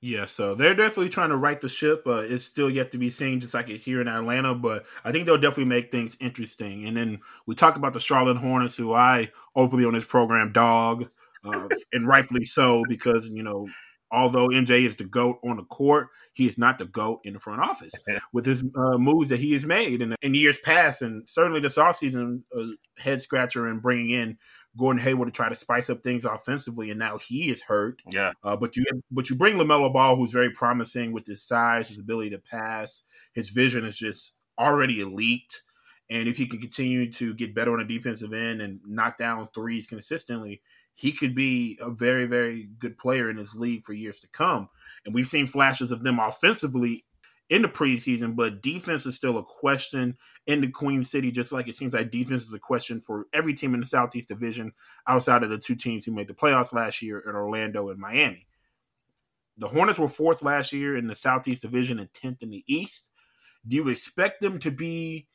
[0.06, 2.04] Yeah, so they're definitely trying to right the ship.
[2.06, 5.14] Uh, it's still yet to be seen, just like it's here in Atlanta, but I
[5.14, 6.84] think they'll definitely make things interesting.
[6.84, 11.10] And then we talk about the Charlotte Hornets, who I openly on this program dog,
[11.46, 13.66] uh, and rightfully so, because you know,
[14.12, 17.40] although MJ is the goat on the court, he is not the goat in the
[17.40, 17.94] front office
[18.34, 21.78] with his uh, moves that he has made in, in years past, and certainly this
[21.78, 22.64] offseason, uh,
[22.98, 24.38] head scratcher and bringing in
[24.78, 28.02] Gordon Hayward to try to spice up things offensively, and now he is hurt.
[28.10, 28.34] Yeah.
[28.44, 32.00] Uh, but you but you bring LaMelo Ball, who's very promising with his size, his
[32.00, 35.62] ability to pass, his vision is just already elite.
[36.10, 39.48] And if he can continue to get better on the defensive end and knock down
[39.54, 40.62] threes consistently,
[40.94, 44.70] he could be a very, very good player in this league for years to come.
[45.06, 47.06] And we've seen flashes of them offensively
[47.54, 51.68] in the preseason, but defense is still a question in the Queen City, just like
[51.68, 54.72] it seems like defense is a question for every team in the Southeast Division
[55.08, 58.48] outside of the two teams who made the playoffs last year in Orlando and Miami.
[59.60, 63.12] The Hornets were fourth last year in the Southeast Division and 10th in the East.
[63.68, 65.28] Do you expect them to be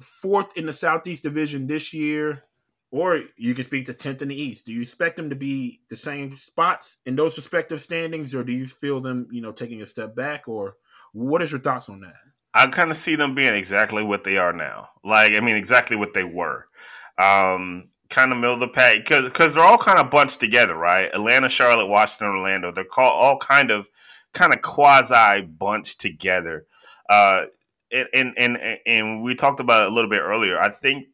[0.00, 2.44] fourth in the Southeast Division this year,
[2.90, 4.64] or you can speak to tenth in the East.
[4.64, 8.52] Do you expect them to be the same spots in those respective standings, or do
[8.52, 10.76] you feel them, you know, taking a step back, or
[11.14, 12.16] what is your thoughts on that?
[12.52, 14.90] I kind of see them being exactly what they are now.
[15.02, 16.66] Like, I mean, exactly what they were.
[17.18, 20.76] Um, kind of middle of the pack because because they're all kind of bunched together,
[20.76, 21.12] right?
[21.14, 22.70] Atlanta, Charlotte, Washington, Orlando.
[22.70, 23.88] They're called all kind of
[24.32, 26.66] kind of quasi bunched together.
[27.08, 27.46] Uh,
[27.90, 30.58] and, and and and we talked about it a little bit earlier.
[30.58, 31.06] I think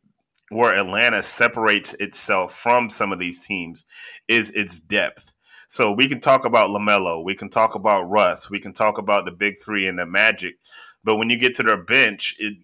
[0.50, 3.86] where Atlanta separates itself from some of these teams
[4.28, 5.32] is its depth.
[5.70, 9.24] So we can talk about LaMelo, we can talk about Russ, we can talk about
[9.24, 10.56] the big three and the Magic,
[11.04, 12.54] but when you get to their bench, it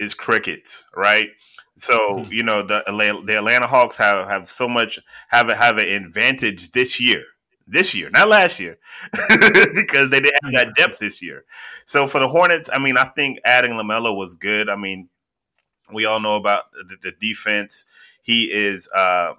[0.00, 1.28] is crickets, right?
[1.76, 2.32] So mm-hmm.
[2.32, 2.82] you know the
[3.24, 4.98] the Atlanta Hawks have, have so much
[5.28, 7.22] have have an advantage this year,
[7.68, 8.78] this year, not last year,
[9.72, 11.44] because they didn't have that depth this year.
[11.84, 14.68] So for the Hornets, I mean, I think adding LaMelo was good.
[14.68, 15.08] I mean,
[15.92, 17.84] we all know about the, the defense.
[18.22, 18.88] He is.
[18.92, 19.34] Uh,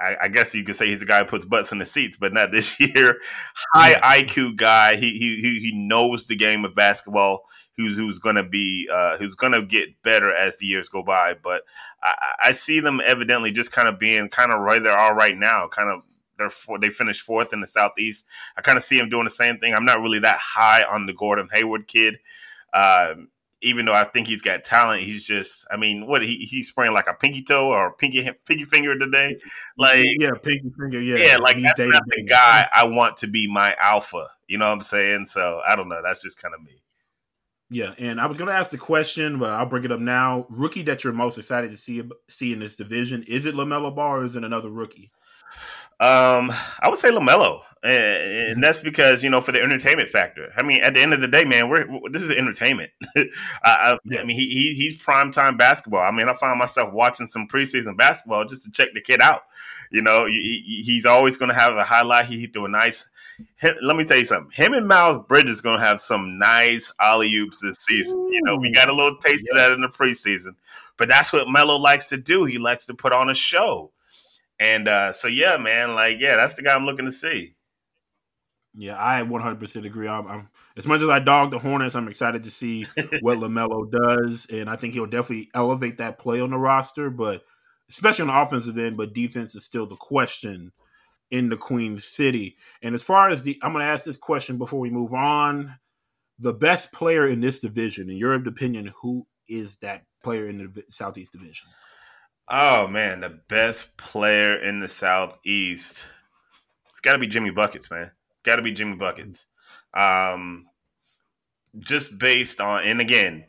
[0.00, 2.16] I, I, guess you could say he's a guy who puts butts in the seats,
[2.16, 3.16] but not this year.
[3.74, 4.96] High IQ guy.
[4.96, 7.44] He he he knows the game of basketball
[7.76, 11.34] who's who's going to be uh, who's to get better as the years go by.
[11.34, 11.62] But
[12.02, 15.36] I, I see them evidently just kind of being kind of right there all right
[15.36, 15.68] now.
[15.68, 16.02] Kind of
[16.38, 18.24] they're for, they finished fourth in the southeast.
[18.56, 19.74] I kind of see them doing the same thing.
[19.74, 22.18] I'm not really that high on the Gordon Hayward kid.
[22.72, 23.28] Um,
[23.62, 26.92] even though I think he's got talent, he's just, I mean, what he he's spraying
[26.92, 29.38] like a pinky toe or pinky pinky finger today,
[29.78, 33.46] like yeah, pinky finger, yeah, yeah, like that's not the guy I want to be
[33.46, 34.26] my alpha.
[34.48, 35.26] You know what I'm saying?
[35.26, 36.00] So I don't know.
[36.02, 36.82] That's just kind of me.
[37.70, 40.46] Yeah, and I was going to ask the question, but I'll bring it up now.
[40.50, 44.16] Rookie that you're most excited to see see in this division is it LaMelo Ball
[44.16, 45.10] or is it another rookie?
[46.02, 46.50] Um,
[46.80, 50.52] I would say LaMelo, and that's because you know for the entertainment factor.
[50.56, 52.90] I mean, at the end of the day, man, we're, this is entertainment.
[53.16, 53.24] I,
[53.64, 56.02] I, I, mean, he, he he's prime time basketball.
[56.02, 59.42] I mean, I find myself watching some preseason basketball just to check the kid out.
[59.90, 62.26] You know, he, he's always going to have a highlight.
[62.26, 63.06] He threw a nice
[63.56, 64.50] him, let me tell you something.
[64.52, 68.18] Him and Miles Bridges going to have some nice alley oops this season.
[68.18, 68.28] Ooh.
[68.32, 69.52] You know, we got a little taste yeah.
[69.52, 70.54] of that in the preseason,
[70.96, 72.44] but that's what Melo likes to do.
[72.44, 73.90] He likes to put on a show,
[74.62, 77.54] and uh, so yeah, man, like yeah, that's the guy I'm looking to see.
[78.74, 80.08] Yeah, I 100% agree.
[80.08, 80.48] I'm, I'm,
[80.78, 82.86] as much as I dog the Hornets, I'm excited to see
[83.20, 87.10] what LaMelo does, and I think he'll definitely elevate that play on the roster.
[87.10, 87.42] But
[87.90, 90.72] especially on the offensive end, but defense is still the question
[91.30, 92.56] in the Queen City.
[92.82, 95.78] And as far as the, I'm going to ask this question before we move on.
[96.38, 100.82] The best player in this division, in your opinion, who is that player in the
[100.90, 101.68] Southeast Division?
[102.48, 106.06] Oh man, the best player in the Southeast.
[106.90, 108.10] It's got to be Jimmy Buckets, man.
[108.42, 109.46] Got to be Jimmy Buckets.
[109.94, 110.66] Um,
[111.78, 113.44] just based on, and again,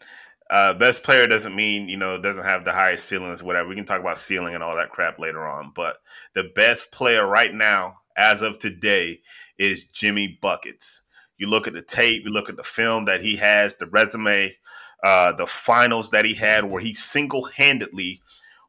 [0.50, 3.68] uh, best player doesn't mean you know doesn't have the highest ceilings, whatever.
[3.68, 5.72] We can talk about ceiling and all that crap later on.
[5.76, 5.98] But
[6.34, 9.22] the best player right now, as of today,
[9.58, 11.02] is Jimmy Buckets.
[11.38, 14.56] You look at the tape, you look at the film that he has, the resume,
[15.04, 18.22] uh, the finals that he had, where he single handedly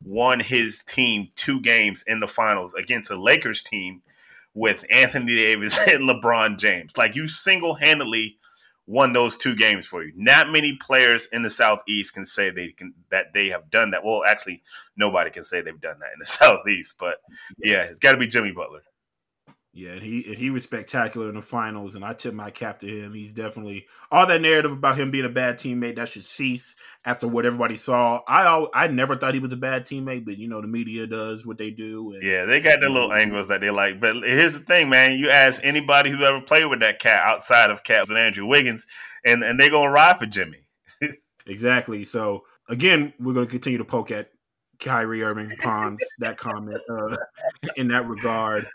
[0.05, 4.02] won his team two games in the finals against a Lakers team
[4.55, 6.96] with Anthony Davis and LeBron James.
[6.96, 8.38] Like you single handedly
[8.86, 10.12] won those two games for you.
[10.14, 14.05] Not many players in the Southeast can say they can that they have done that.
[14.05, 14.62] Well, actually,
[14.96, 16.96] nobody can say they've done that in the Southeast.
[16.98, 17.18] But
[17.59, 18.82] yeah, it's got to be Jimmy Butler.
[19.76, 22.78] Yeah, and he and he was spectacular in the finals, and I tip my cap
[22.78, 23.12] to him.
[23.12, 27.26] He's definitely all that narrative about him being a bad teammate that should cease after
[27.26, 28.20] what everybody saw.
[28.28, 31.44] I I never thought he was a bad teammate, but you know the media does
[31.44, 32.12] what they do.
[32.12, 34.00] And, yeah, they got their little um, angles that they like.
[34.00, 35.18] But here's the thing, man.
[35.18, 38.86] You ask anybody who ever played with that cat outside of Caps and Andrew Wiggins,
[39.24, 40.68] and and they're gonna ride for Jimmy.
[41.48, 42.04] exactly.
[42.04, 44.30] So again, we're gonna continue to poke at
[44.78, 47.16] Kyrie Irving pawns that comment uh,
[47.76, 48.66] in that regard.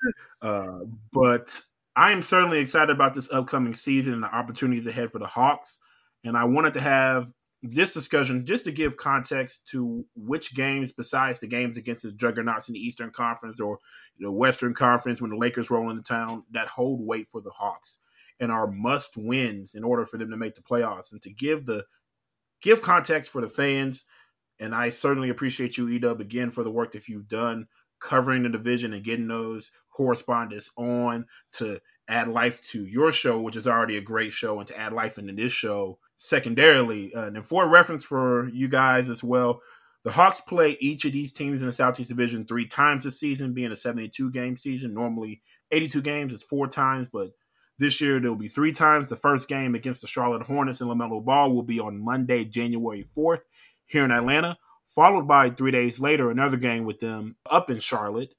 [0.42, 0.80] Uh,
[1.12, 1.62] but
[1.96, 5.80] I am certainly excited about this upcoming season and the opportunities ahead for the Hawks.
[6.24, 7.32] And I wanted to have
[7.62, 12.70] this discussion just to give context to which games, besides the games against the juggernauts
[12.70, 13.80] in the Eastern Conference or
[14.18, 18.00] the Western Conference when the Lakers roll into town, that hold weight for the Hawks
[18.40, 21.12] and are must wins in order for them to make the playoffs.
[21.12, 21.86] And to give the
[22.62, 24.06] give context for the fans–
[24.60, 27.68] and I certainly appreciate you, Edub, again for the work that you've done
[28.00, 33.56] covering the division and getting those correspondents on to add life to your show, which
[33.56, 37.14] is already a great show, and to add life into this show secondarily.
[37.14, 39.62] Uh, and for reference for you guys as well,
[40.04, 43.54] the Hawks play each of these teams in the Southeast Division three times this season,
[43.54, 44.94] being a 72 game season.
[44.94, 45.42] Normally,
[45.72, 47.32] 82 games is four times, but
[47.80, 49.10] this year there will be three times.
[49.10, 53.06] The first game against the Charlotte Hornets and LaMelo Ball will be on Monday, January
[53.16, 53.42] 4th
[53.90, 58.34] here in Atlanta, followed by three days later another game with them up in Charlotte.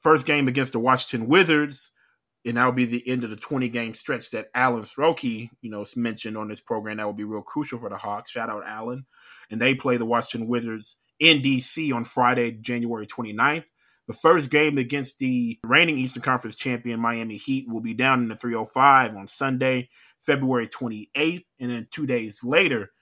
[0.00, 1.90] First game against the Washington Wizards,
[2.44, 5.84] and that'll be the end of the 20 game stretch that Alan Sroki, you know,
[5.96, 6.98] mentioned on this program.
[6.98, 8.30] That will be real crucial for the Hawks.
[8.30, 9.06] Shout out Alan.
[9.50, 13.70] And they play the Washington Wizards in DC on Friday, January 29th.
[14.06, 18.28] The first game against the reigning Eastern Conference champion Miami Heat will be down in
[18.28, 19.88] the 305 on Sunday,
[20.20, 21.44] February 28th.
[21.58, 22.92] And then two days later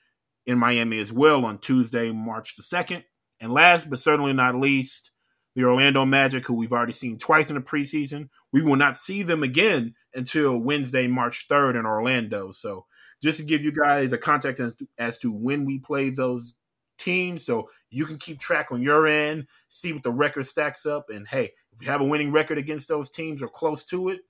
[0.46, 3.04] in Miami as well on Tuesday, March the 2nd.
[3.40, 5.10] And last but certainly not least,
[5.54, 8.28] the Orlando Magic, who we've already seen twice in the preseason.
[8.52, 12.50] We will not see them again until Wednesday, March 3rd in Orlando.
[12.50, 12.86] So
[13.22, 16.54] just to give you guys a context as to, as to when we play those
[16.98, 21.08] teams so you can keep track on your end, see what the record stacks up.
[21.08, 24.20] And hey, if you have a winning record against those teams or close to it,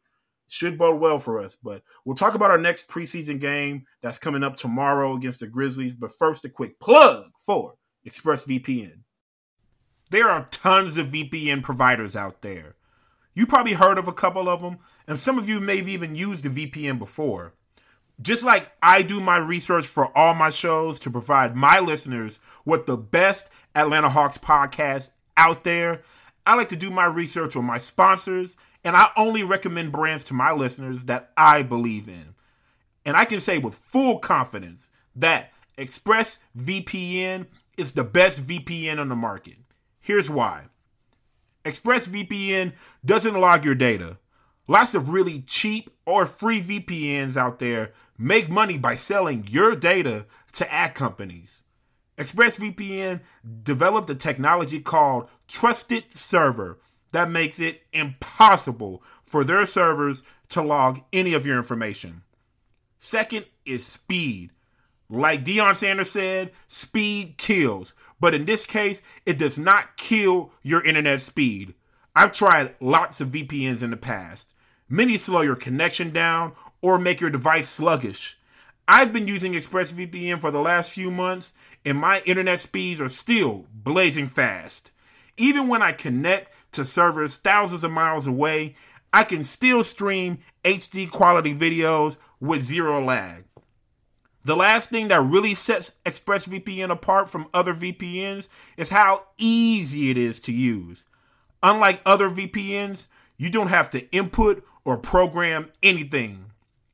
[0.49, 1.57] should bode well for us.
[1.57, 5.95] But we'll talk about our next preseason game that's coming up tomorrow against the Grizzlies.
[5.95, 7.75] But first, a quick plug for
[8.07, 9.01] ExpressVPN.
[10.11, 12.77] There are tons of VPN providers out there.
[13.35, 14.79] You probably heard of a couple of them,
[15.09, 17.55] and some of you may have even used a VPN before.
[18.23, 22.87] Just like I do my research for all my shows to provide my listeners with
[22.87, 26.03] the best Atlanta Hawks podcast out there,
[26.47, 30.35] I like to do my research on my sponsors, and I only recommend brands to
[30.35, 32.35] my listeners that I believe in.
[33.05, 39.17] And I can say with full confidence that ExpressVPN is the best VPN on the
[39.17, 39.57] market.
[40.01, 40.65] Here's why
[41.65, 42.75] ExpressVPN
[43.05, 44.19] doesn't log your data.
[44.69, 50.27] Lots of really cheap or free VPNs out there make money by selling your data
[50.53, 51.63] to ad companies.
[52.19, 53.21] ExpressVPN
[53.63, 56.79] developed a technology called Trusted Server
[57.15, 62.23] that makes it impossible for their servers to log any of your information.
[62.99, 64.51] Second is speed.
[65.09, 67.95] Like Deion Sanders said, speed kills.
[68.19, 71.75] But in this case, it does not kill your internet speed.
[72.17, 74.53] I've tried lots of VPNs in the past.
[74.89, 76.53] Many slow your connection down
[76.83, 78.39] or make your device sluggish.
[78.89, 81.53] I've been using ExpressVPN for the last few months,
[81.85, 84.91] and my internet speeds are still blazing fast.
[85.37, 88.75] Even when I connect to servers thousands of miles away,
[89.13, 93.45] I can still stream HD quality videos with zero lag.
[94.45, 100.19] The last thing that really sets ExpressVPN apart from other VPNs is how easy it
[100.19, 101.07] is to use.
[101.63, 103.07] Unlike other VPNs,
[103.39, 106.51] you don't have to input or program anything.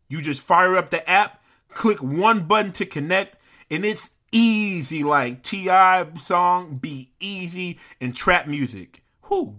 [0.08, 3.36] You just fire up the app, click one button to connect,
[3.68, 6.06] and it's easy like T.I.
[6.18, 9.02] song Be Easy and trap music.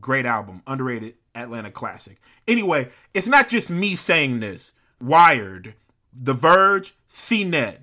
[0.01, 2.19] Great album, underrated Atlanta classic.
[2.45, 4.73] Anyway, it's not just me saying this.
[4.99, 5.75] Wired,
[6.13, 7.77] The Verge, CNET,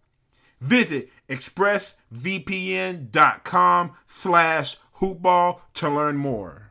[0.60, 6.70] Visit expressvpn.com slash hoopball to learn more.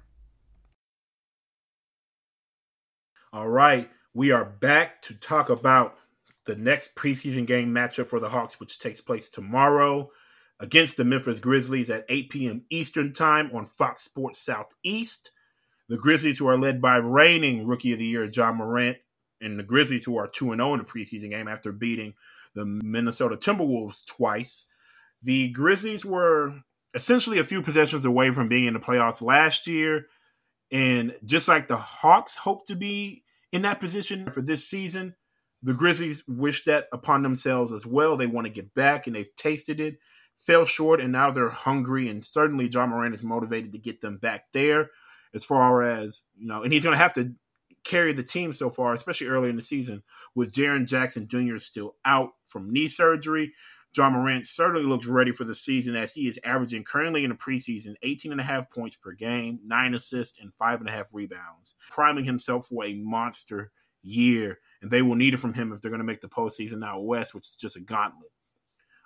[3.35, 5.97] All right, we are back to talk about
[6.45, 10.11] the next preseason game matchup for the Hawks, which takes place tomorrow
[10.63, 12.65] against the Memphis Grizzlies at 8 p.m.
[12.71, 15.33] Eastern Time on Fox Sports Southeast.
[15.89, 18.97] The Grizzlies, who are led by reigning Rookie of the Year Ja Morant,
[19.41, 22.15] and the Grizzlies, who are 2 0 in the preseason game after beating
[22.55, 24.67] the Minnesota Timberwolves twice.
[25.21, 26.55] The Grizzlies were
[26.95, 30.07] essentially a few possessions away from being in the playoffs last year.
[30.71, 35.17] And just like the Hawks hope to be in that position for this season,
[35.63, 38.17] the Grizzlies wish that upon themselves as well.
[38.17, 39.99] They want to get back and they've tasted it,
[40.37, 42.09] fell short, and now they're hungry.
[42.09, 44.91] And certainly Ja Morant is motivated to get them back there
[45.35, 47.35] as far as, you know, and he's going to have to
[47.85, 50.03] carry the team so far, especially early in the season,
[50.35, 51.59] with Jaren Jackson Jr.
[51.59, 53.53] still out from knee surgery.
[53.95, 57.37] Ja Morant certainly looks ready for the season as he is averaging currently in the
[57.37, 61.13] preseason 18 and a half points per game, nine assists, and five and a half
[61.13, 63.71] rebounds, priming himself for a monster
[64.03, 64.61] year.
[64.81, 67.05] And they will need it from him if they're going to make the postseason out
[67.05, 68.31] west, which is just a gauntlet.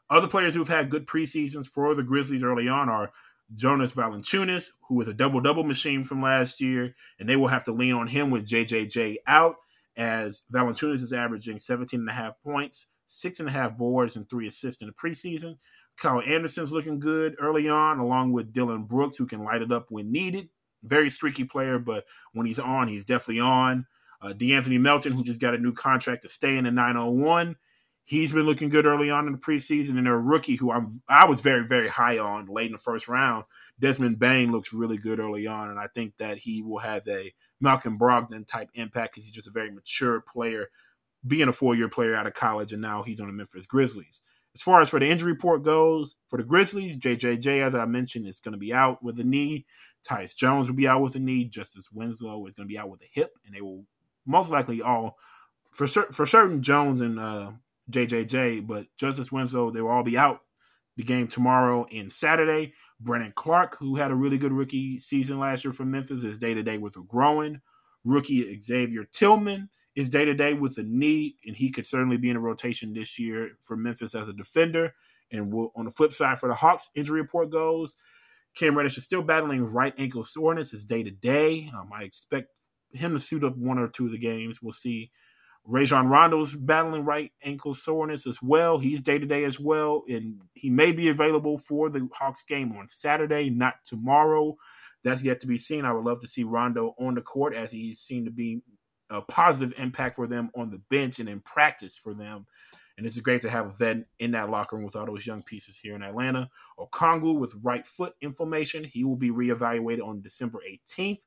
[0.09, 3.11] Other players who've had good preseasons for the Grizzlies early on are
[3.54, 7.64] Jonas Valanciunas, who was a double double machine from last year, and they will have
[7.64, 9.57] to lean on him with JJJ out,
[9.96, 14.28] as Valanciunas is averaging 17 and a half points, six and a half boards, and
[14.28, 15.57] three assists in the preseason.
[15.96, 19.86] Kyle Anderson's looking good early on, along with Dillon Brooks, who can light it up
[19.90, 20.48] when needed.
[20.82, 23.86] Very streaky player, but when he's on, he's definitely on.
[24.20, 27.57] Uh, De'Anthony Melton, who just got a new contract to stay in the 901.
[28.09, 31.26] He's been looking good early on in the preseason, and a rookie, who I'm, I
[31.26, 33.46] was very, very high on late in the first round,
[33.80, 37.34] Desmond Bane looks really good early on, and I think that he will have a
[37.61, 40.68] Malcolm Brogdon type impact because he's just a very mature player,
[41.26, 44.22] being a four year player out of college, and now he's on the Memphis Grizzlies.
[44.54, 48.28] As far as for the injury report goes, for the Grizzlies, JJJ, as I mentioned,
[48.28, 49.66] is going to be out with a knee.
[50.09, 51.44] Tyus Jones will be out with a knee.
[51.44, 53.84] Justice Winslow is going to be out with a hip, and they will
[54.24, 55.18] most likely all
[55.72, 57.52] for for certain Jones and uh,
[57.91, 60.41] JJJ, but Justice Winslow, they will all be out
[60.97, 62.72] the game tomorrow and Saturday.
[63.01, 66.55] Brandon Clarke, who had a really good rookie season last year for Memphis, is day
[66.55, 67.61] to day with a growing.
[68.05, 72.30] Rookie Xavier Tillman is day to day with a knee, and he could certainly be
[72.30, 74.95] in a rotation this year for Memphis as a defender.
[75.30, 77.97] And we'll, on the flip side, for the Hawks, injury report goes
[78.57, 80.72] Cam Reddish is still battling right ankle soreness.
[80.72, 81.70] Is day to day.
[81.76, 82.49] Um, I expect
[82.93, 84.62] him to suit up one or two of the games.
[84.62, 85.11] We'll see
[85.67, 88.79] Rajon Rondo's battling right ankle soreness as well.
[88.79, 92.73] He's day to day as well, and he may be available for the Hawks game
[92.77, 94.57] on Saturday, not tomorrow.
[95.03, 95.85] That's yet to be seen.
[95.85, 98.62] I would love to see Rondo on the court as he seemed to be
[99.11, 102.47] a positive impact for them on the bench and in practice for them.
[102.97, 105.43] And it's great to have a vet in that locker room with all those young
[105.43, 106.49] pieces here in Atlanta.
[106.79, 108.85] Okongwu with right foot inflammation.
[108.85, 111.27] He will be reevaluated on December 18th.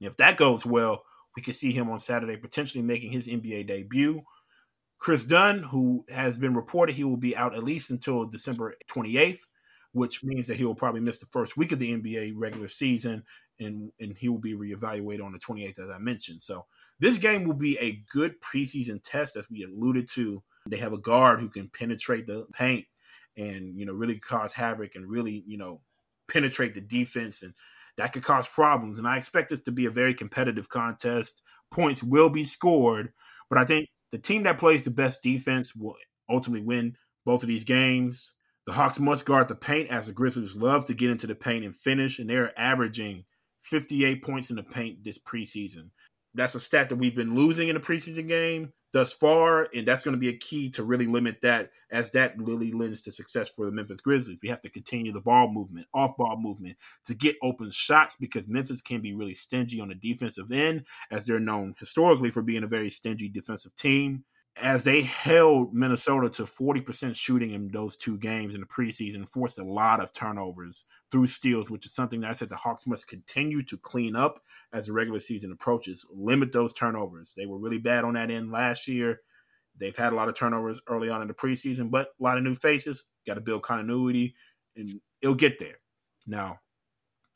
[0.00, 1.04] If that goes well,
[1.36, 4.22] we could see him on Saturday potentially making his NBA debut.
[4.98, 9.40] Kris Dunn, who has been reported he will be out at least until December 28th,
[9.92, 13.22] which means that he will probably miss the first week of the NBA regular season
[13.60, 16.42] and, and he will be reevaluated on the 28th, as I mentioned.
[16.42, 16.66] So
[16.98, 20.42] this game will be a good preseason test, as we alluded to.
[20.66, 22.86] They have a guard who can penetrate the paint
[23.36, 25.82] and, you know, really cause havoc and really, you know,
[26.28, 27.52] penetrate the defense and
[27.96, 28.98] that could cause problems.
[28.98, 31.42] And I expect this to be a very competitive contest.
[31.70, 33.12] Points will be scored,
[33.48, 35.96] but I think the team that plays the best defense will
[36.28, 38.34] ultimately win both of these games.
[38.66, 41.64] The Hawks must guard the paint as the Grizzlies love to get into the paint
[41.64, 43.24] and finish, and they're averaging
[43.60, 45.90] 58 points in the paint this preseason.
[46.34, 50.02] That's a stat that we've been losing in the preseason game thus far, and that's
[50.02, 53.46] going to be a key to really limit that as that really lends to success
[53.46, 54.38] for the Memphis Grizzlies.
[54.42, 58.48] We have to continue the ball movement, off ball movement to get open shots because
[58.48, 62.64] Memphis can be really stingy on the defensive end, as they're known historically for being
[62.64, 64.24] a very stingy defensive team
[64.60, 69.58] as they held Minnesota to 40% shooting in those two games in the preseason, forced
[69.58, 73.06] a lot of turnovers through steals, which is something that I said the Hawks must
[73.06, 74.40] continue to clean up
[74.72, 76.06] as the regular season approaches.
[76.10, 77.34] Limit those turnovers.
[77.36, 79.20] They were really bad on that end last year.
[79.78, 82.42] They've had a lot of turnovers early on in the preseason, but a lot of
[82.42, 83.04] new faces.
[83.26, 84.34] Got to build continuity,
[84.74, 85.76] and it'll get there.
[86.26, 86.60] Now,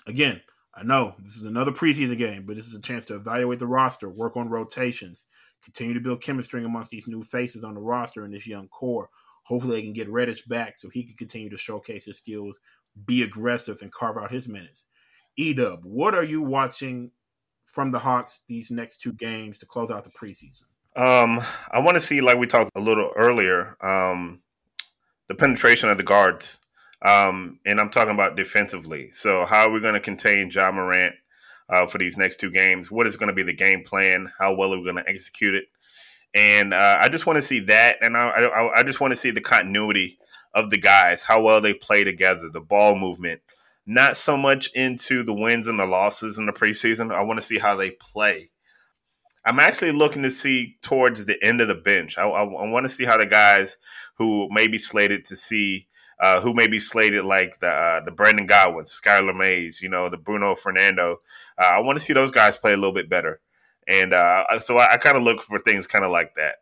[0.06, 0.40] again,
[0.74, 3.66] I know this is another preseason game, but this is a chance to evaluate the
[3.66, 5.26] roster, work on rotations,
[5.62, 9.08] continue to build chemistry amongst these new faces on the roster and this young core.
[9.44, 12.60] Hopefully, they can get Reddish back so he can continue to showcase his skills,
[13.04, 14.86] be aggressive, and carve out his minutes.
[15.38, 17.10] Edub, what are you watching
[17.64, 20.64] from the Hawks these next two games to close out the preseason?
[20.96, 21.40] Um,
[21.70, 24.42] I want to see, like we talked a little earlier, um,
[25.28, 26.58] the penetration of the guards.
[27.02, 29.10] Um, and I'm talking about defensively.
[29.12, 31.14] So, how are we going to contain Ja Morant
[31.70, 32.90] uh, for these next two games?
[32.90, 34.30] What is going to be the game plan?
[34.38, 35.64] How well are we going to execute it?
[36.34, 39.16] And uh, I just want to see that, and I, I, I just want to
[39.16, 40.18] see the continuity
[40.54, 43.40] of the guys, how well they play together, the ball movement.
[43.86, 47.12] Not so much into the wins and the losses in the preseason.
[47.12, 48.50] I want to see how they play.
[49.44, 52.18] I'm actually looking to see towards the end of the bench.
[52.18, 53.78] I, I, I want to see how the guys
[54.16, 55.88] who may be slated to see
[56.20, 60.10] uh, who may be slated like the uh, the Brandon Goodwins, Skylar Mays, you know,
[60.10, 61.20] the Bruno Fernando.
[61.60, 63.40] Uh, I want to see those guys play a little bit better,
[63.86, 66.56] and uh, so I, I kind of look for things kind of like that.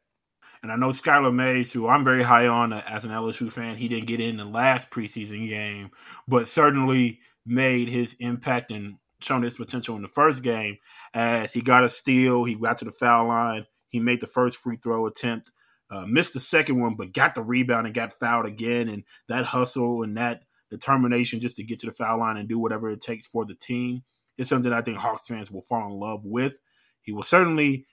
[0.63, 3.77] And I know Skylar Mays, who I'm very high on uh, as an LSU fan,
[3.77, 5.91] he didn't get in the last preseason game,
[6.27, 10.79] but certainly made his impact and shown his potential in the first game
[11.15, 14.57] as he got a steal, he got to the foul line, he made the first
[14.57, 15.53] free throw attempt
[15.91, 18.89] uh, missed the second one, but got the rebound and got fouled again.
[18.89, 22.59] And that hustle and that determination just to get to the foul line and do
[22.59, 24.03] whatever it takes for the team
[24.39, 26.61] is something I think Hawks fans will fall in love with.
[27.03, 27.87] He will certainly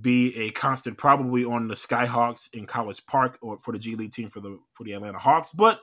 [0.00, 4.12] be a constant, probably on the Skyhawks in College Park or for the G League
[4.12, 5.52] team for the for the Atlanta Hawks.
[5.52, 5.80] But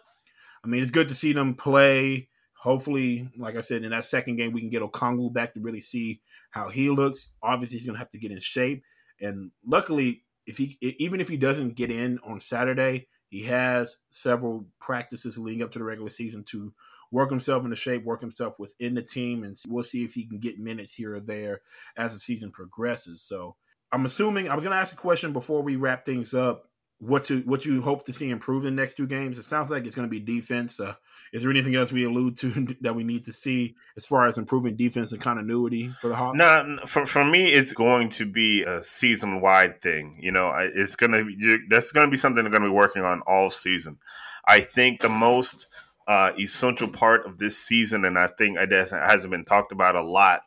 [0.63, 2.29] I mean, it's good to see them play.
[2.53, 5.79] Hopefully, like I said, in that second game, we can get Okongwu back to really
[5.79, 6.21] see
[6.51, 7.29] how he looks.
[7.41, 8.83] Obviously, he's going to have to get in shape
[9.19, 14.65] And luckily, if he even if he doesn't get in on Saturday, he has several
[14.77, 16.73] practices leading up to the regular season to
[17.11, 20.37] work himself into shape, work himself within the team, and we'll see if he can
[20.37, 21.61] get minutes here or there
[21.95, 23.21] as the season progresses.
[23.21, 23.55] So
[23.93, 26.69] I'm assuming I was going to ask a question before we wrap things up
[27.01, 29.39] what to what you hope to see improve in the next two games.
[29.39, 30.79] It sounds like it's going to be defense.
[30.79, 30.93] Uh,
[31.33, 34.37] is there anything else we allude to that we need to see as far as
[34.37, 36.37] improving defense and continuity for the Hawks?
[36.37, 40.19] No, for for me, it's going to be a season wide thing.
[40.21, 42.75] You know, it's going to be that's going to be something they're going to be
[42.75, 43.97] working on all season.
[44.45, 45.67] I think the most
[46.07, 50.03] uh, essential part of this season, and I think it hasn't been talked about a
[50.03, 50.41] lot,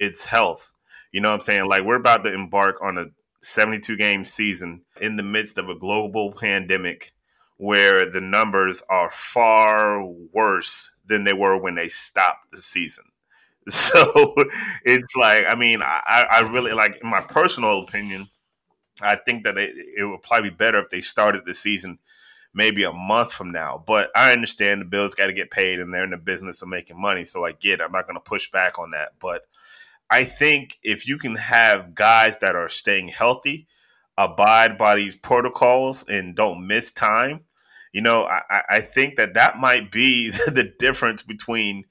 [0.00, 0.72] it's health.
[1.12, 1.68] You know what I'm saying?
[1.68, 3.06] Like we're about to embark on a
[3.42, 7.12] 72 game season in the midst of a global pandemic
[7.56, 13.04] where the numbers are far worse than they were when they stopped the season.
[13.68, 14.34] So
[14.84, 18.28] it's like, I mean, I, I really like, in my personal opinion,
[19.02, 21.98] I think that it, it would probably be better if they started the season
[22.52, 23.82] maybe a month from now.
[23.86, 26.68] But I understand the Bills got to get paid and they're in the business of
[26.68, 27.24] making money.
[27.24, 27.84] So I get it.
[27.84, 29.12] I'm not going to push back on that.
[29.20, 29.42] But
[30.10, 33.66] I think if you can have guys that are staying healthy,
[34.18, 37.40] abide by these protocols, and don't miss time,
[37.92, 41.84] you know, I, I think that that might be the difference between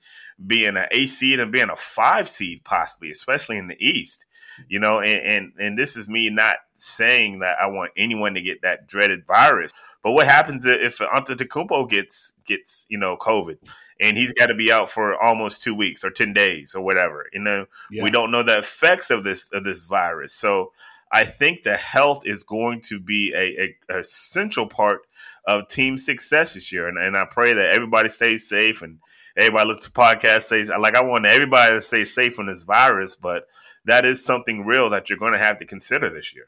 [0.46, 4.26] being an A seed and being a five seed, possibly, especially in the East.
[4.68, 8.42] You know, and, and and this is me not saying that I want anyone to
[8.42, 9.72] get that dreaded virus,
[10.04, 13.58] but what happens if Antetokounmpo gets gets you know COVID?
[14.00, 17.28] And he's got to be out for almost two weeks or ten days or whatever.
[17.34, 18.04] You know, yeah.
[18.04, 20.34] we don't know the effects of this of this virus.
[20.34, 20.72] So
[21.12, 25.02] I think the health is going to be a, a, a central part
[25.46, 29.00] of team success this year, and, and I pray that everybody stays safe and
[29.36, 33.16] everybody listens to podcasts says like I want everybody to stay safe from this virus,
[33.16, 33.46] but
[33.86, 36.48] that is something real that you're going to have to consider this year.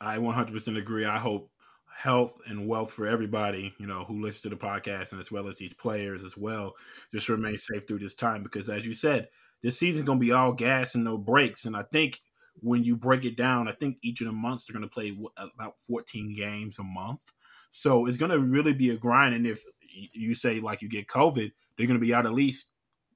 [0.00, 1.04] I 100% agree.
[1.04, 1.50] I hope
[1.96, 5.48] health and wealth for everybody, you know, who listens to the podcast and as well
[5.48, 6.74] as these players as well,
[7.10, 7.74] just remain mm-hmm.
[7.74, 9.28] safe through this time because as you said,
[9.62, 11.64] this season's gonna be all gas and no brakes.
[11.64, 12.20] And I think
[12.60, 15.80] when you break it down, I think each of the months they're gonna play about
[15.88, 17.32] 14 games a month.
[17.70, 19.34] So it's gonna really be a grind.
[19.34, 22.68] And if you say like you get COVID, they're gonna be out at least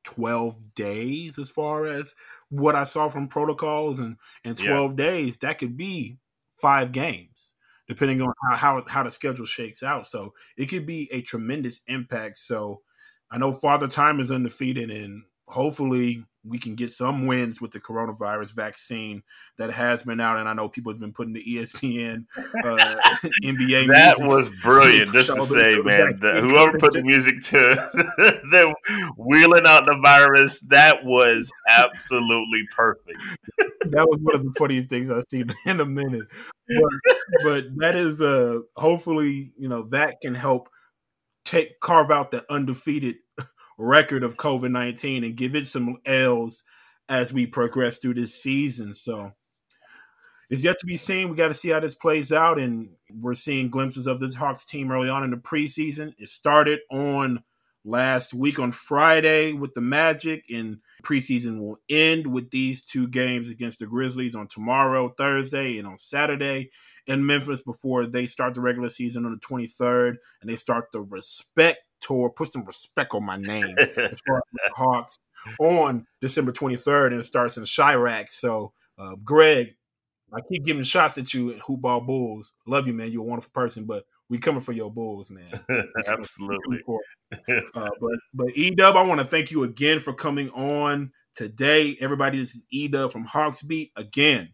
[0.04, 2.14] 12 days as far as
[2.48, 4.96] what I saw from protocols and, and 12 yeah.
[4.96, 6.16] days, that could be
[6.56, 7.56] five games
[7.90, 10.06] depending on how, how, how the schedule shakes out.
[10.06, 12.38] So it could be a tremendous impact.
[12.38, 12.82] So
[13.32, 17.80] I know Father Time is undefeated, and hopefully we can get some wins with the
[17.80, 19.22] coronavirus vaccine
[19.58, 20.38] that has been out.
[20.38, 22.96] And I know people have been putting the ESPN, uh,
[23.44, 23.88] NBA.
[23.88, 25.12] that was brilliant.
[25.12, 28.74] Just to say, man, the, whoever put the music to them
[29.18, 33.20] wheeling out the virus, that was absolutely perfect.
[33.90, 36.26] that was one of the funniest things I've seen in a minute.
[36.68, 40.68] But, but that is uh hopefully you know that can help
[41.44, 43.16] take carve out the undefeated
[43.80, 46.62] record of COVID 19 and give it some L's
[47.08, 48.94] as we progress through this season.
[48.94, 49.32] So
[50.48, 51.28] it's yet to be seen.
[51.28, 52.58] We got to see how this plays out.
[52.58, 56.12] And we're seeing glimpses of this Hawks team early on in the preseason.
[56.18, 57.42] It started on
[57.84, 63.48] last week on Friday with the Magic, and preseason will end with these two games
[63.48, 66.70] against the Grizzlies on tomorrow, Thursday, and on Saturday
[67.06, 71.00] in Memphis before they start the regular season on the 23rd and they start the
[71.00, 72.30] respect tour.
[72.30, 73.74] Put some respect on my name.
[74.74, 75.18] Hawks
[75.58, 78.30] on December 23rd, and it starts in Chiraq.
[78.30, 79.74] So, uh, Greg,
[80.32, 82.54] I keep giving shots at you at Hoopball Bulls.
[82.66, 83.10] Love you, man.
[83.10, 85.50] You're a wonderful person, but we coming for your Bulls, man.
[86.06, 86.82] Absolutely.
[87.48, 91.96] uh, but but Edub, I want to thank you again for coming on today.
[92.00, 93.92] Everybody, this is Edub from Hawks Beat.
[93.96, 94.50] Again,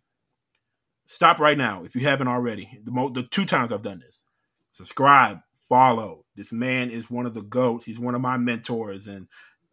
[1.05, 2.81] stop right now if you haven't already.
[2.85, 4.25] The mo- the two times I've done this.
[4.73, 6.26] Subscribe, follow.
[6.37, 7.84] This man is one of the goats.
[7.84, 9.26] He's one of my mentors, and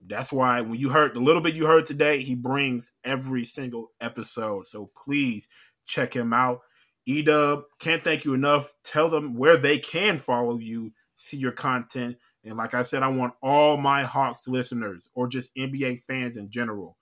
[0.05, 3.91] that's why when you heard the little bit you heard today, he brings every single
[4.01, 4.65] episode.
[4.67, 5.47] So please
[5.85, 6.61] check him out.
[7.07, 8.73] Edub, can't thank you enough.
[8.83, 12.17] Tell them where they can follow you, see your content.
[12.45, 16.49] And like I said, I want all my Hawks listeners or just NBA fans in
[16.49, 16.97] general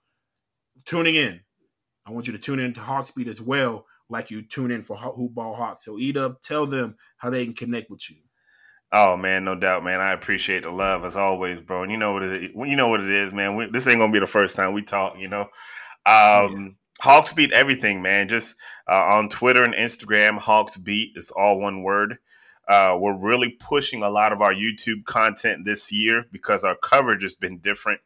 [0.84, 1.40] tuning in.
[2.04, 4.96] I want you to tune in to Hawksbeat as well, like you tune in for
[4.96, 5.84] Hoop Ball Hawks.
[5.84, 8.16] So, Edub, tell them how they can connect with you.
[8.92, 10.00] Oh man, no doubt, man.
[10.00, 11.82] I appreciate the love as always, bro.
[11.82, 12.50] And you know what it is.
[12.54, 13.56] You know what it is, man.
[13.56, 15.18] We, this ain't gonna be the first time we talk.
[15.18, 15.48] You know, um,
[16.06, 16.68] yeah.
[17.00, 18.28] Hawks beat everything, man.
[18.28, 18.54] Just
[18.86, 22.18] uh, on Twitter and Instagram, Hawks beat is all one word.
[22.68, 27.22] Uh, we're really pushing a lot of our YouTube content this year because our coverage
[27.22, 28.00] has been different.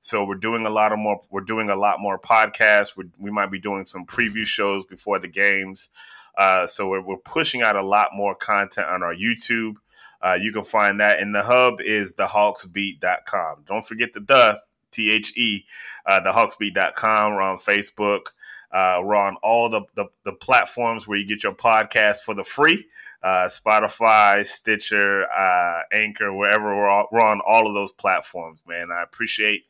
[0.00, 1.20] So we're doing a lot of more.
[1.30, 2.96] We're doing a lot more podcasts.
[2.96, 5.90] we we might be doing some preview shows before the games.
[6.36, 9.74] Uh, so we're, we're pushing out a lot more content on our YouTube.
[10.22, 11.20] Uh, you can find that.
[11.20, 13.64] And the hub is thehawksbeat.com.
[13.66, 14.60] Don't forget the the,
[14.90, 15.64] T H E,
[16.06, 17.34] uh, thehawksbeat.com.
[17.34, 18.26] We're on Facebook.
[18.70, 22.44] Uh, we're on all the, the, the, platforms where you get your podcast for the
[22.44, 22.86] free.
[23.20, 28.92] Uh, Spotify, Stitcher, uh, Anchor, wherever we're, all, we're on all of those platforms, man.
[28.92, 29.64] I appreciate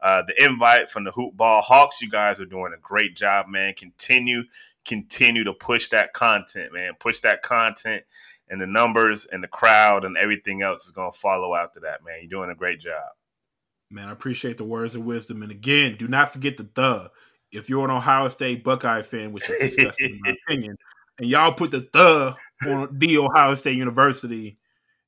[0.00, 2.00] uh, the invite from the Hoop Ball Hawks.
[2.00, 3.74] You guys are doing a great job, man.
[3.74, 4.44] Continue,
[4.86, 6.94] continue to push that content, man.
[6.98, 8.04] Push that content
[8.48, 12.04] and the numbers and the crowd and everything else is going to follow after that,
[12.04, 12.18] man.
[12.20, 13.10] You're doing a great job.
[13.90, 15.42] Man, I appreciate the words of wisdom.
[15.42, 17.10] And again, do not forget the the.
[17.52, 20.76] If you're an Ohio State Buckeye fan, which is disgusting in my opinion,
[21.18, 22.36] and y'all put the the
[22.68, 24.58] on the Ohio State University,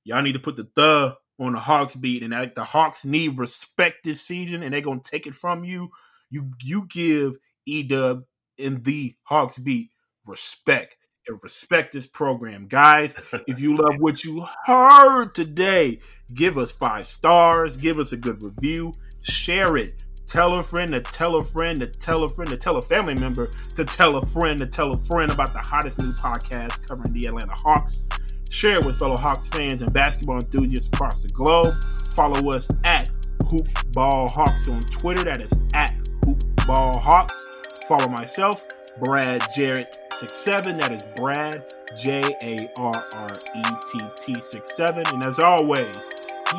[0.04, 2.22] y'all need to put the the on the Hawks beat.
[2.22, 5.90] And the Hawks need respect this season, and they're gonna take it from you.
[6.30, 7.36] You you give
[7.68, 8.22] Edub
[8.56, 9.90] in the Hawks beat
[10.24, 10.96] respect
[11.28, 12.66] and respect this program.
[12.66, 16.00] Guys, if you love what you heard today,
[16.34, 20.02] give us five stars, give us a good review, share it.
[20.26, 23.14] Tell a friend to tell a friend to tell a friend to tell a family
[23.14, 27.14] member to tell a friend to tell a friend about the hottest new podcast covering
[27.14, 28.02] the Atlanta Hawks.
[28.50, 31.72] Share it with fellow Hawks fans and basketball enthusiasts across the globe.
[32.14, 33.08] Follow us at
[33.48, 35.24] Hoop Ball Hawks on Twitter.
[35.24, 35.94] That is at
[36.26, 37.46] Hoop Ball Hawks.
[37.86, 38.66] Follow myself,
[39.00, 40.76] Brad Jarrett 67.
[40.78, 41.62] That is Brad
[41.96, 45.04] J A R R E T T 67.
[45.08, 45.94] And as always,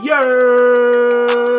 [0.03, 1.58] yeah.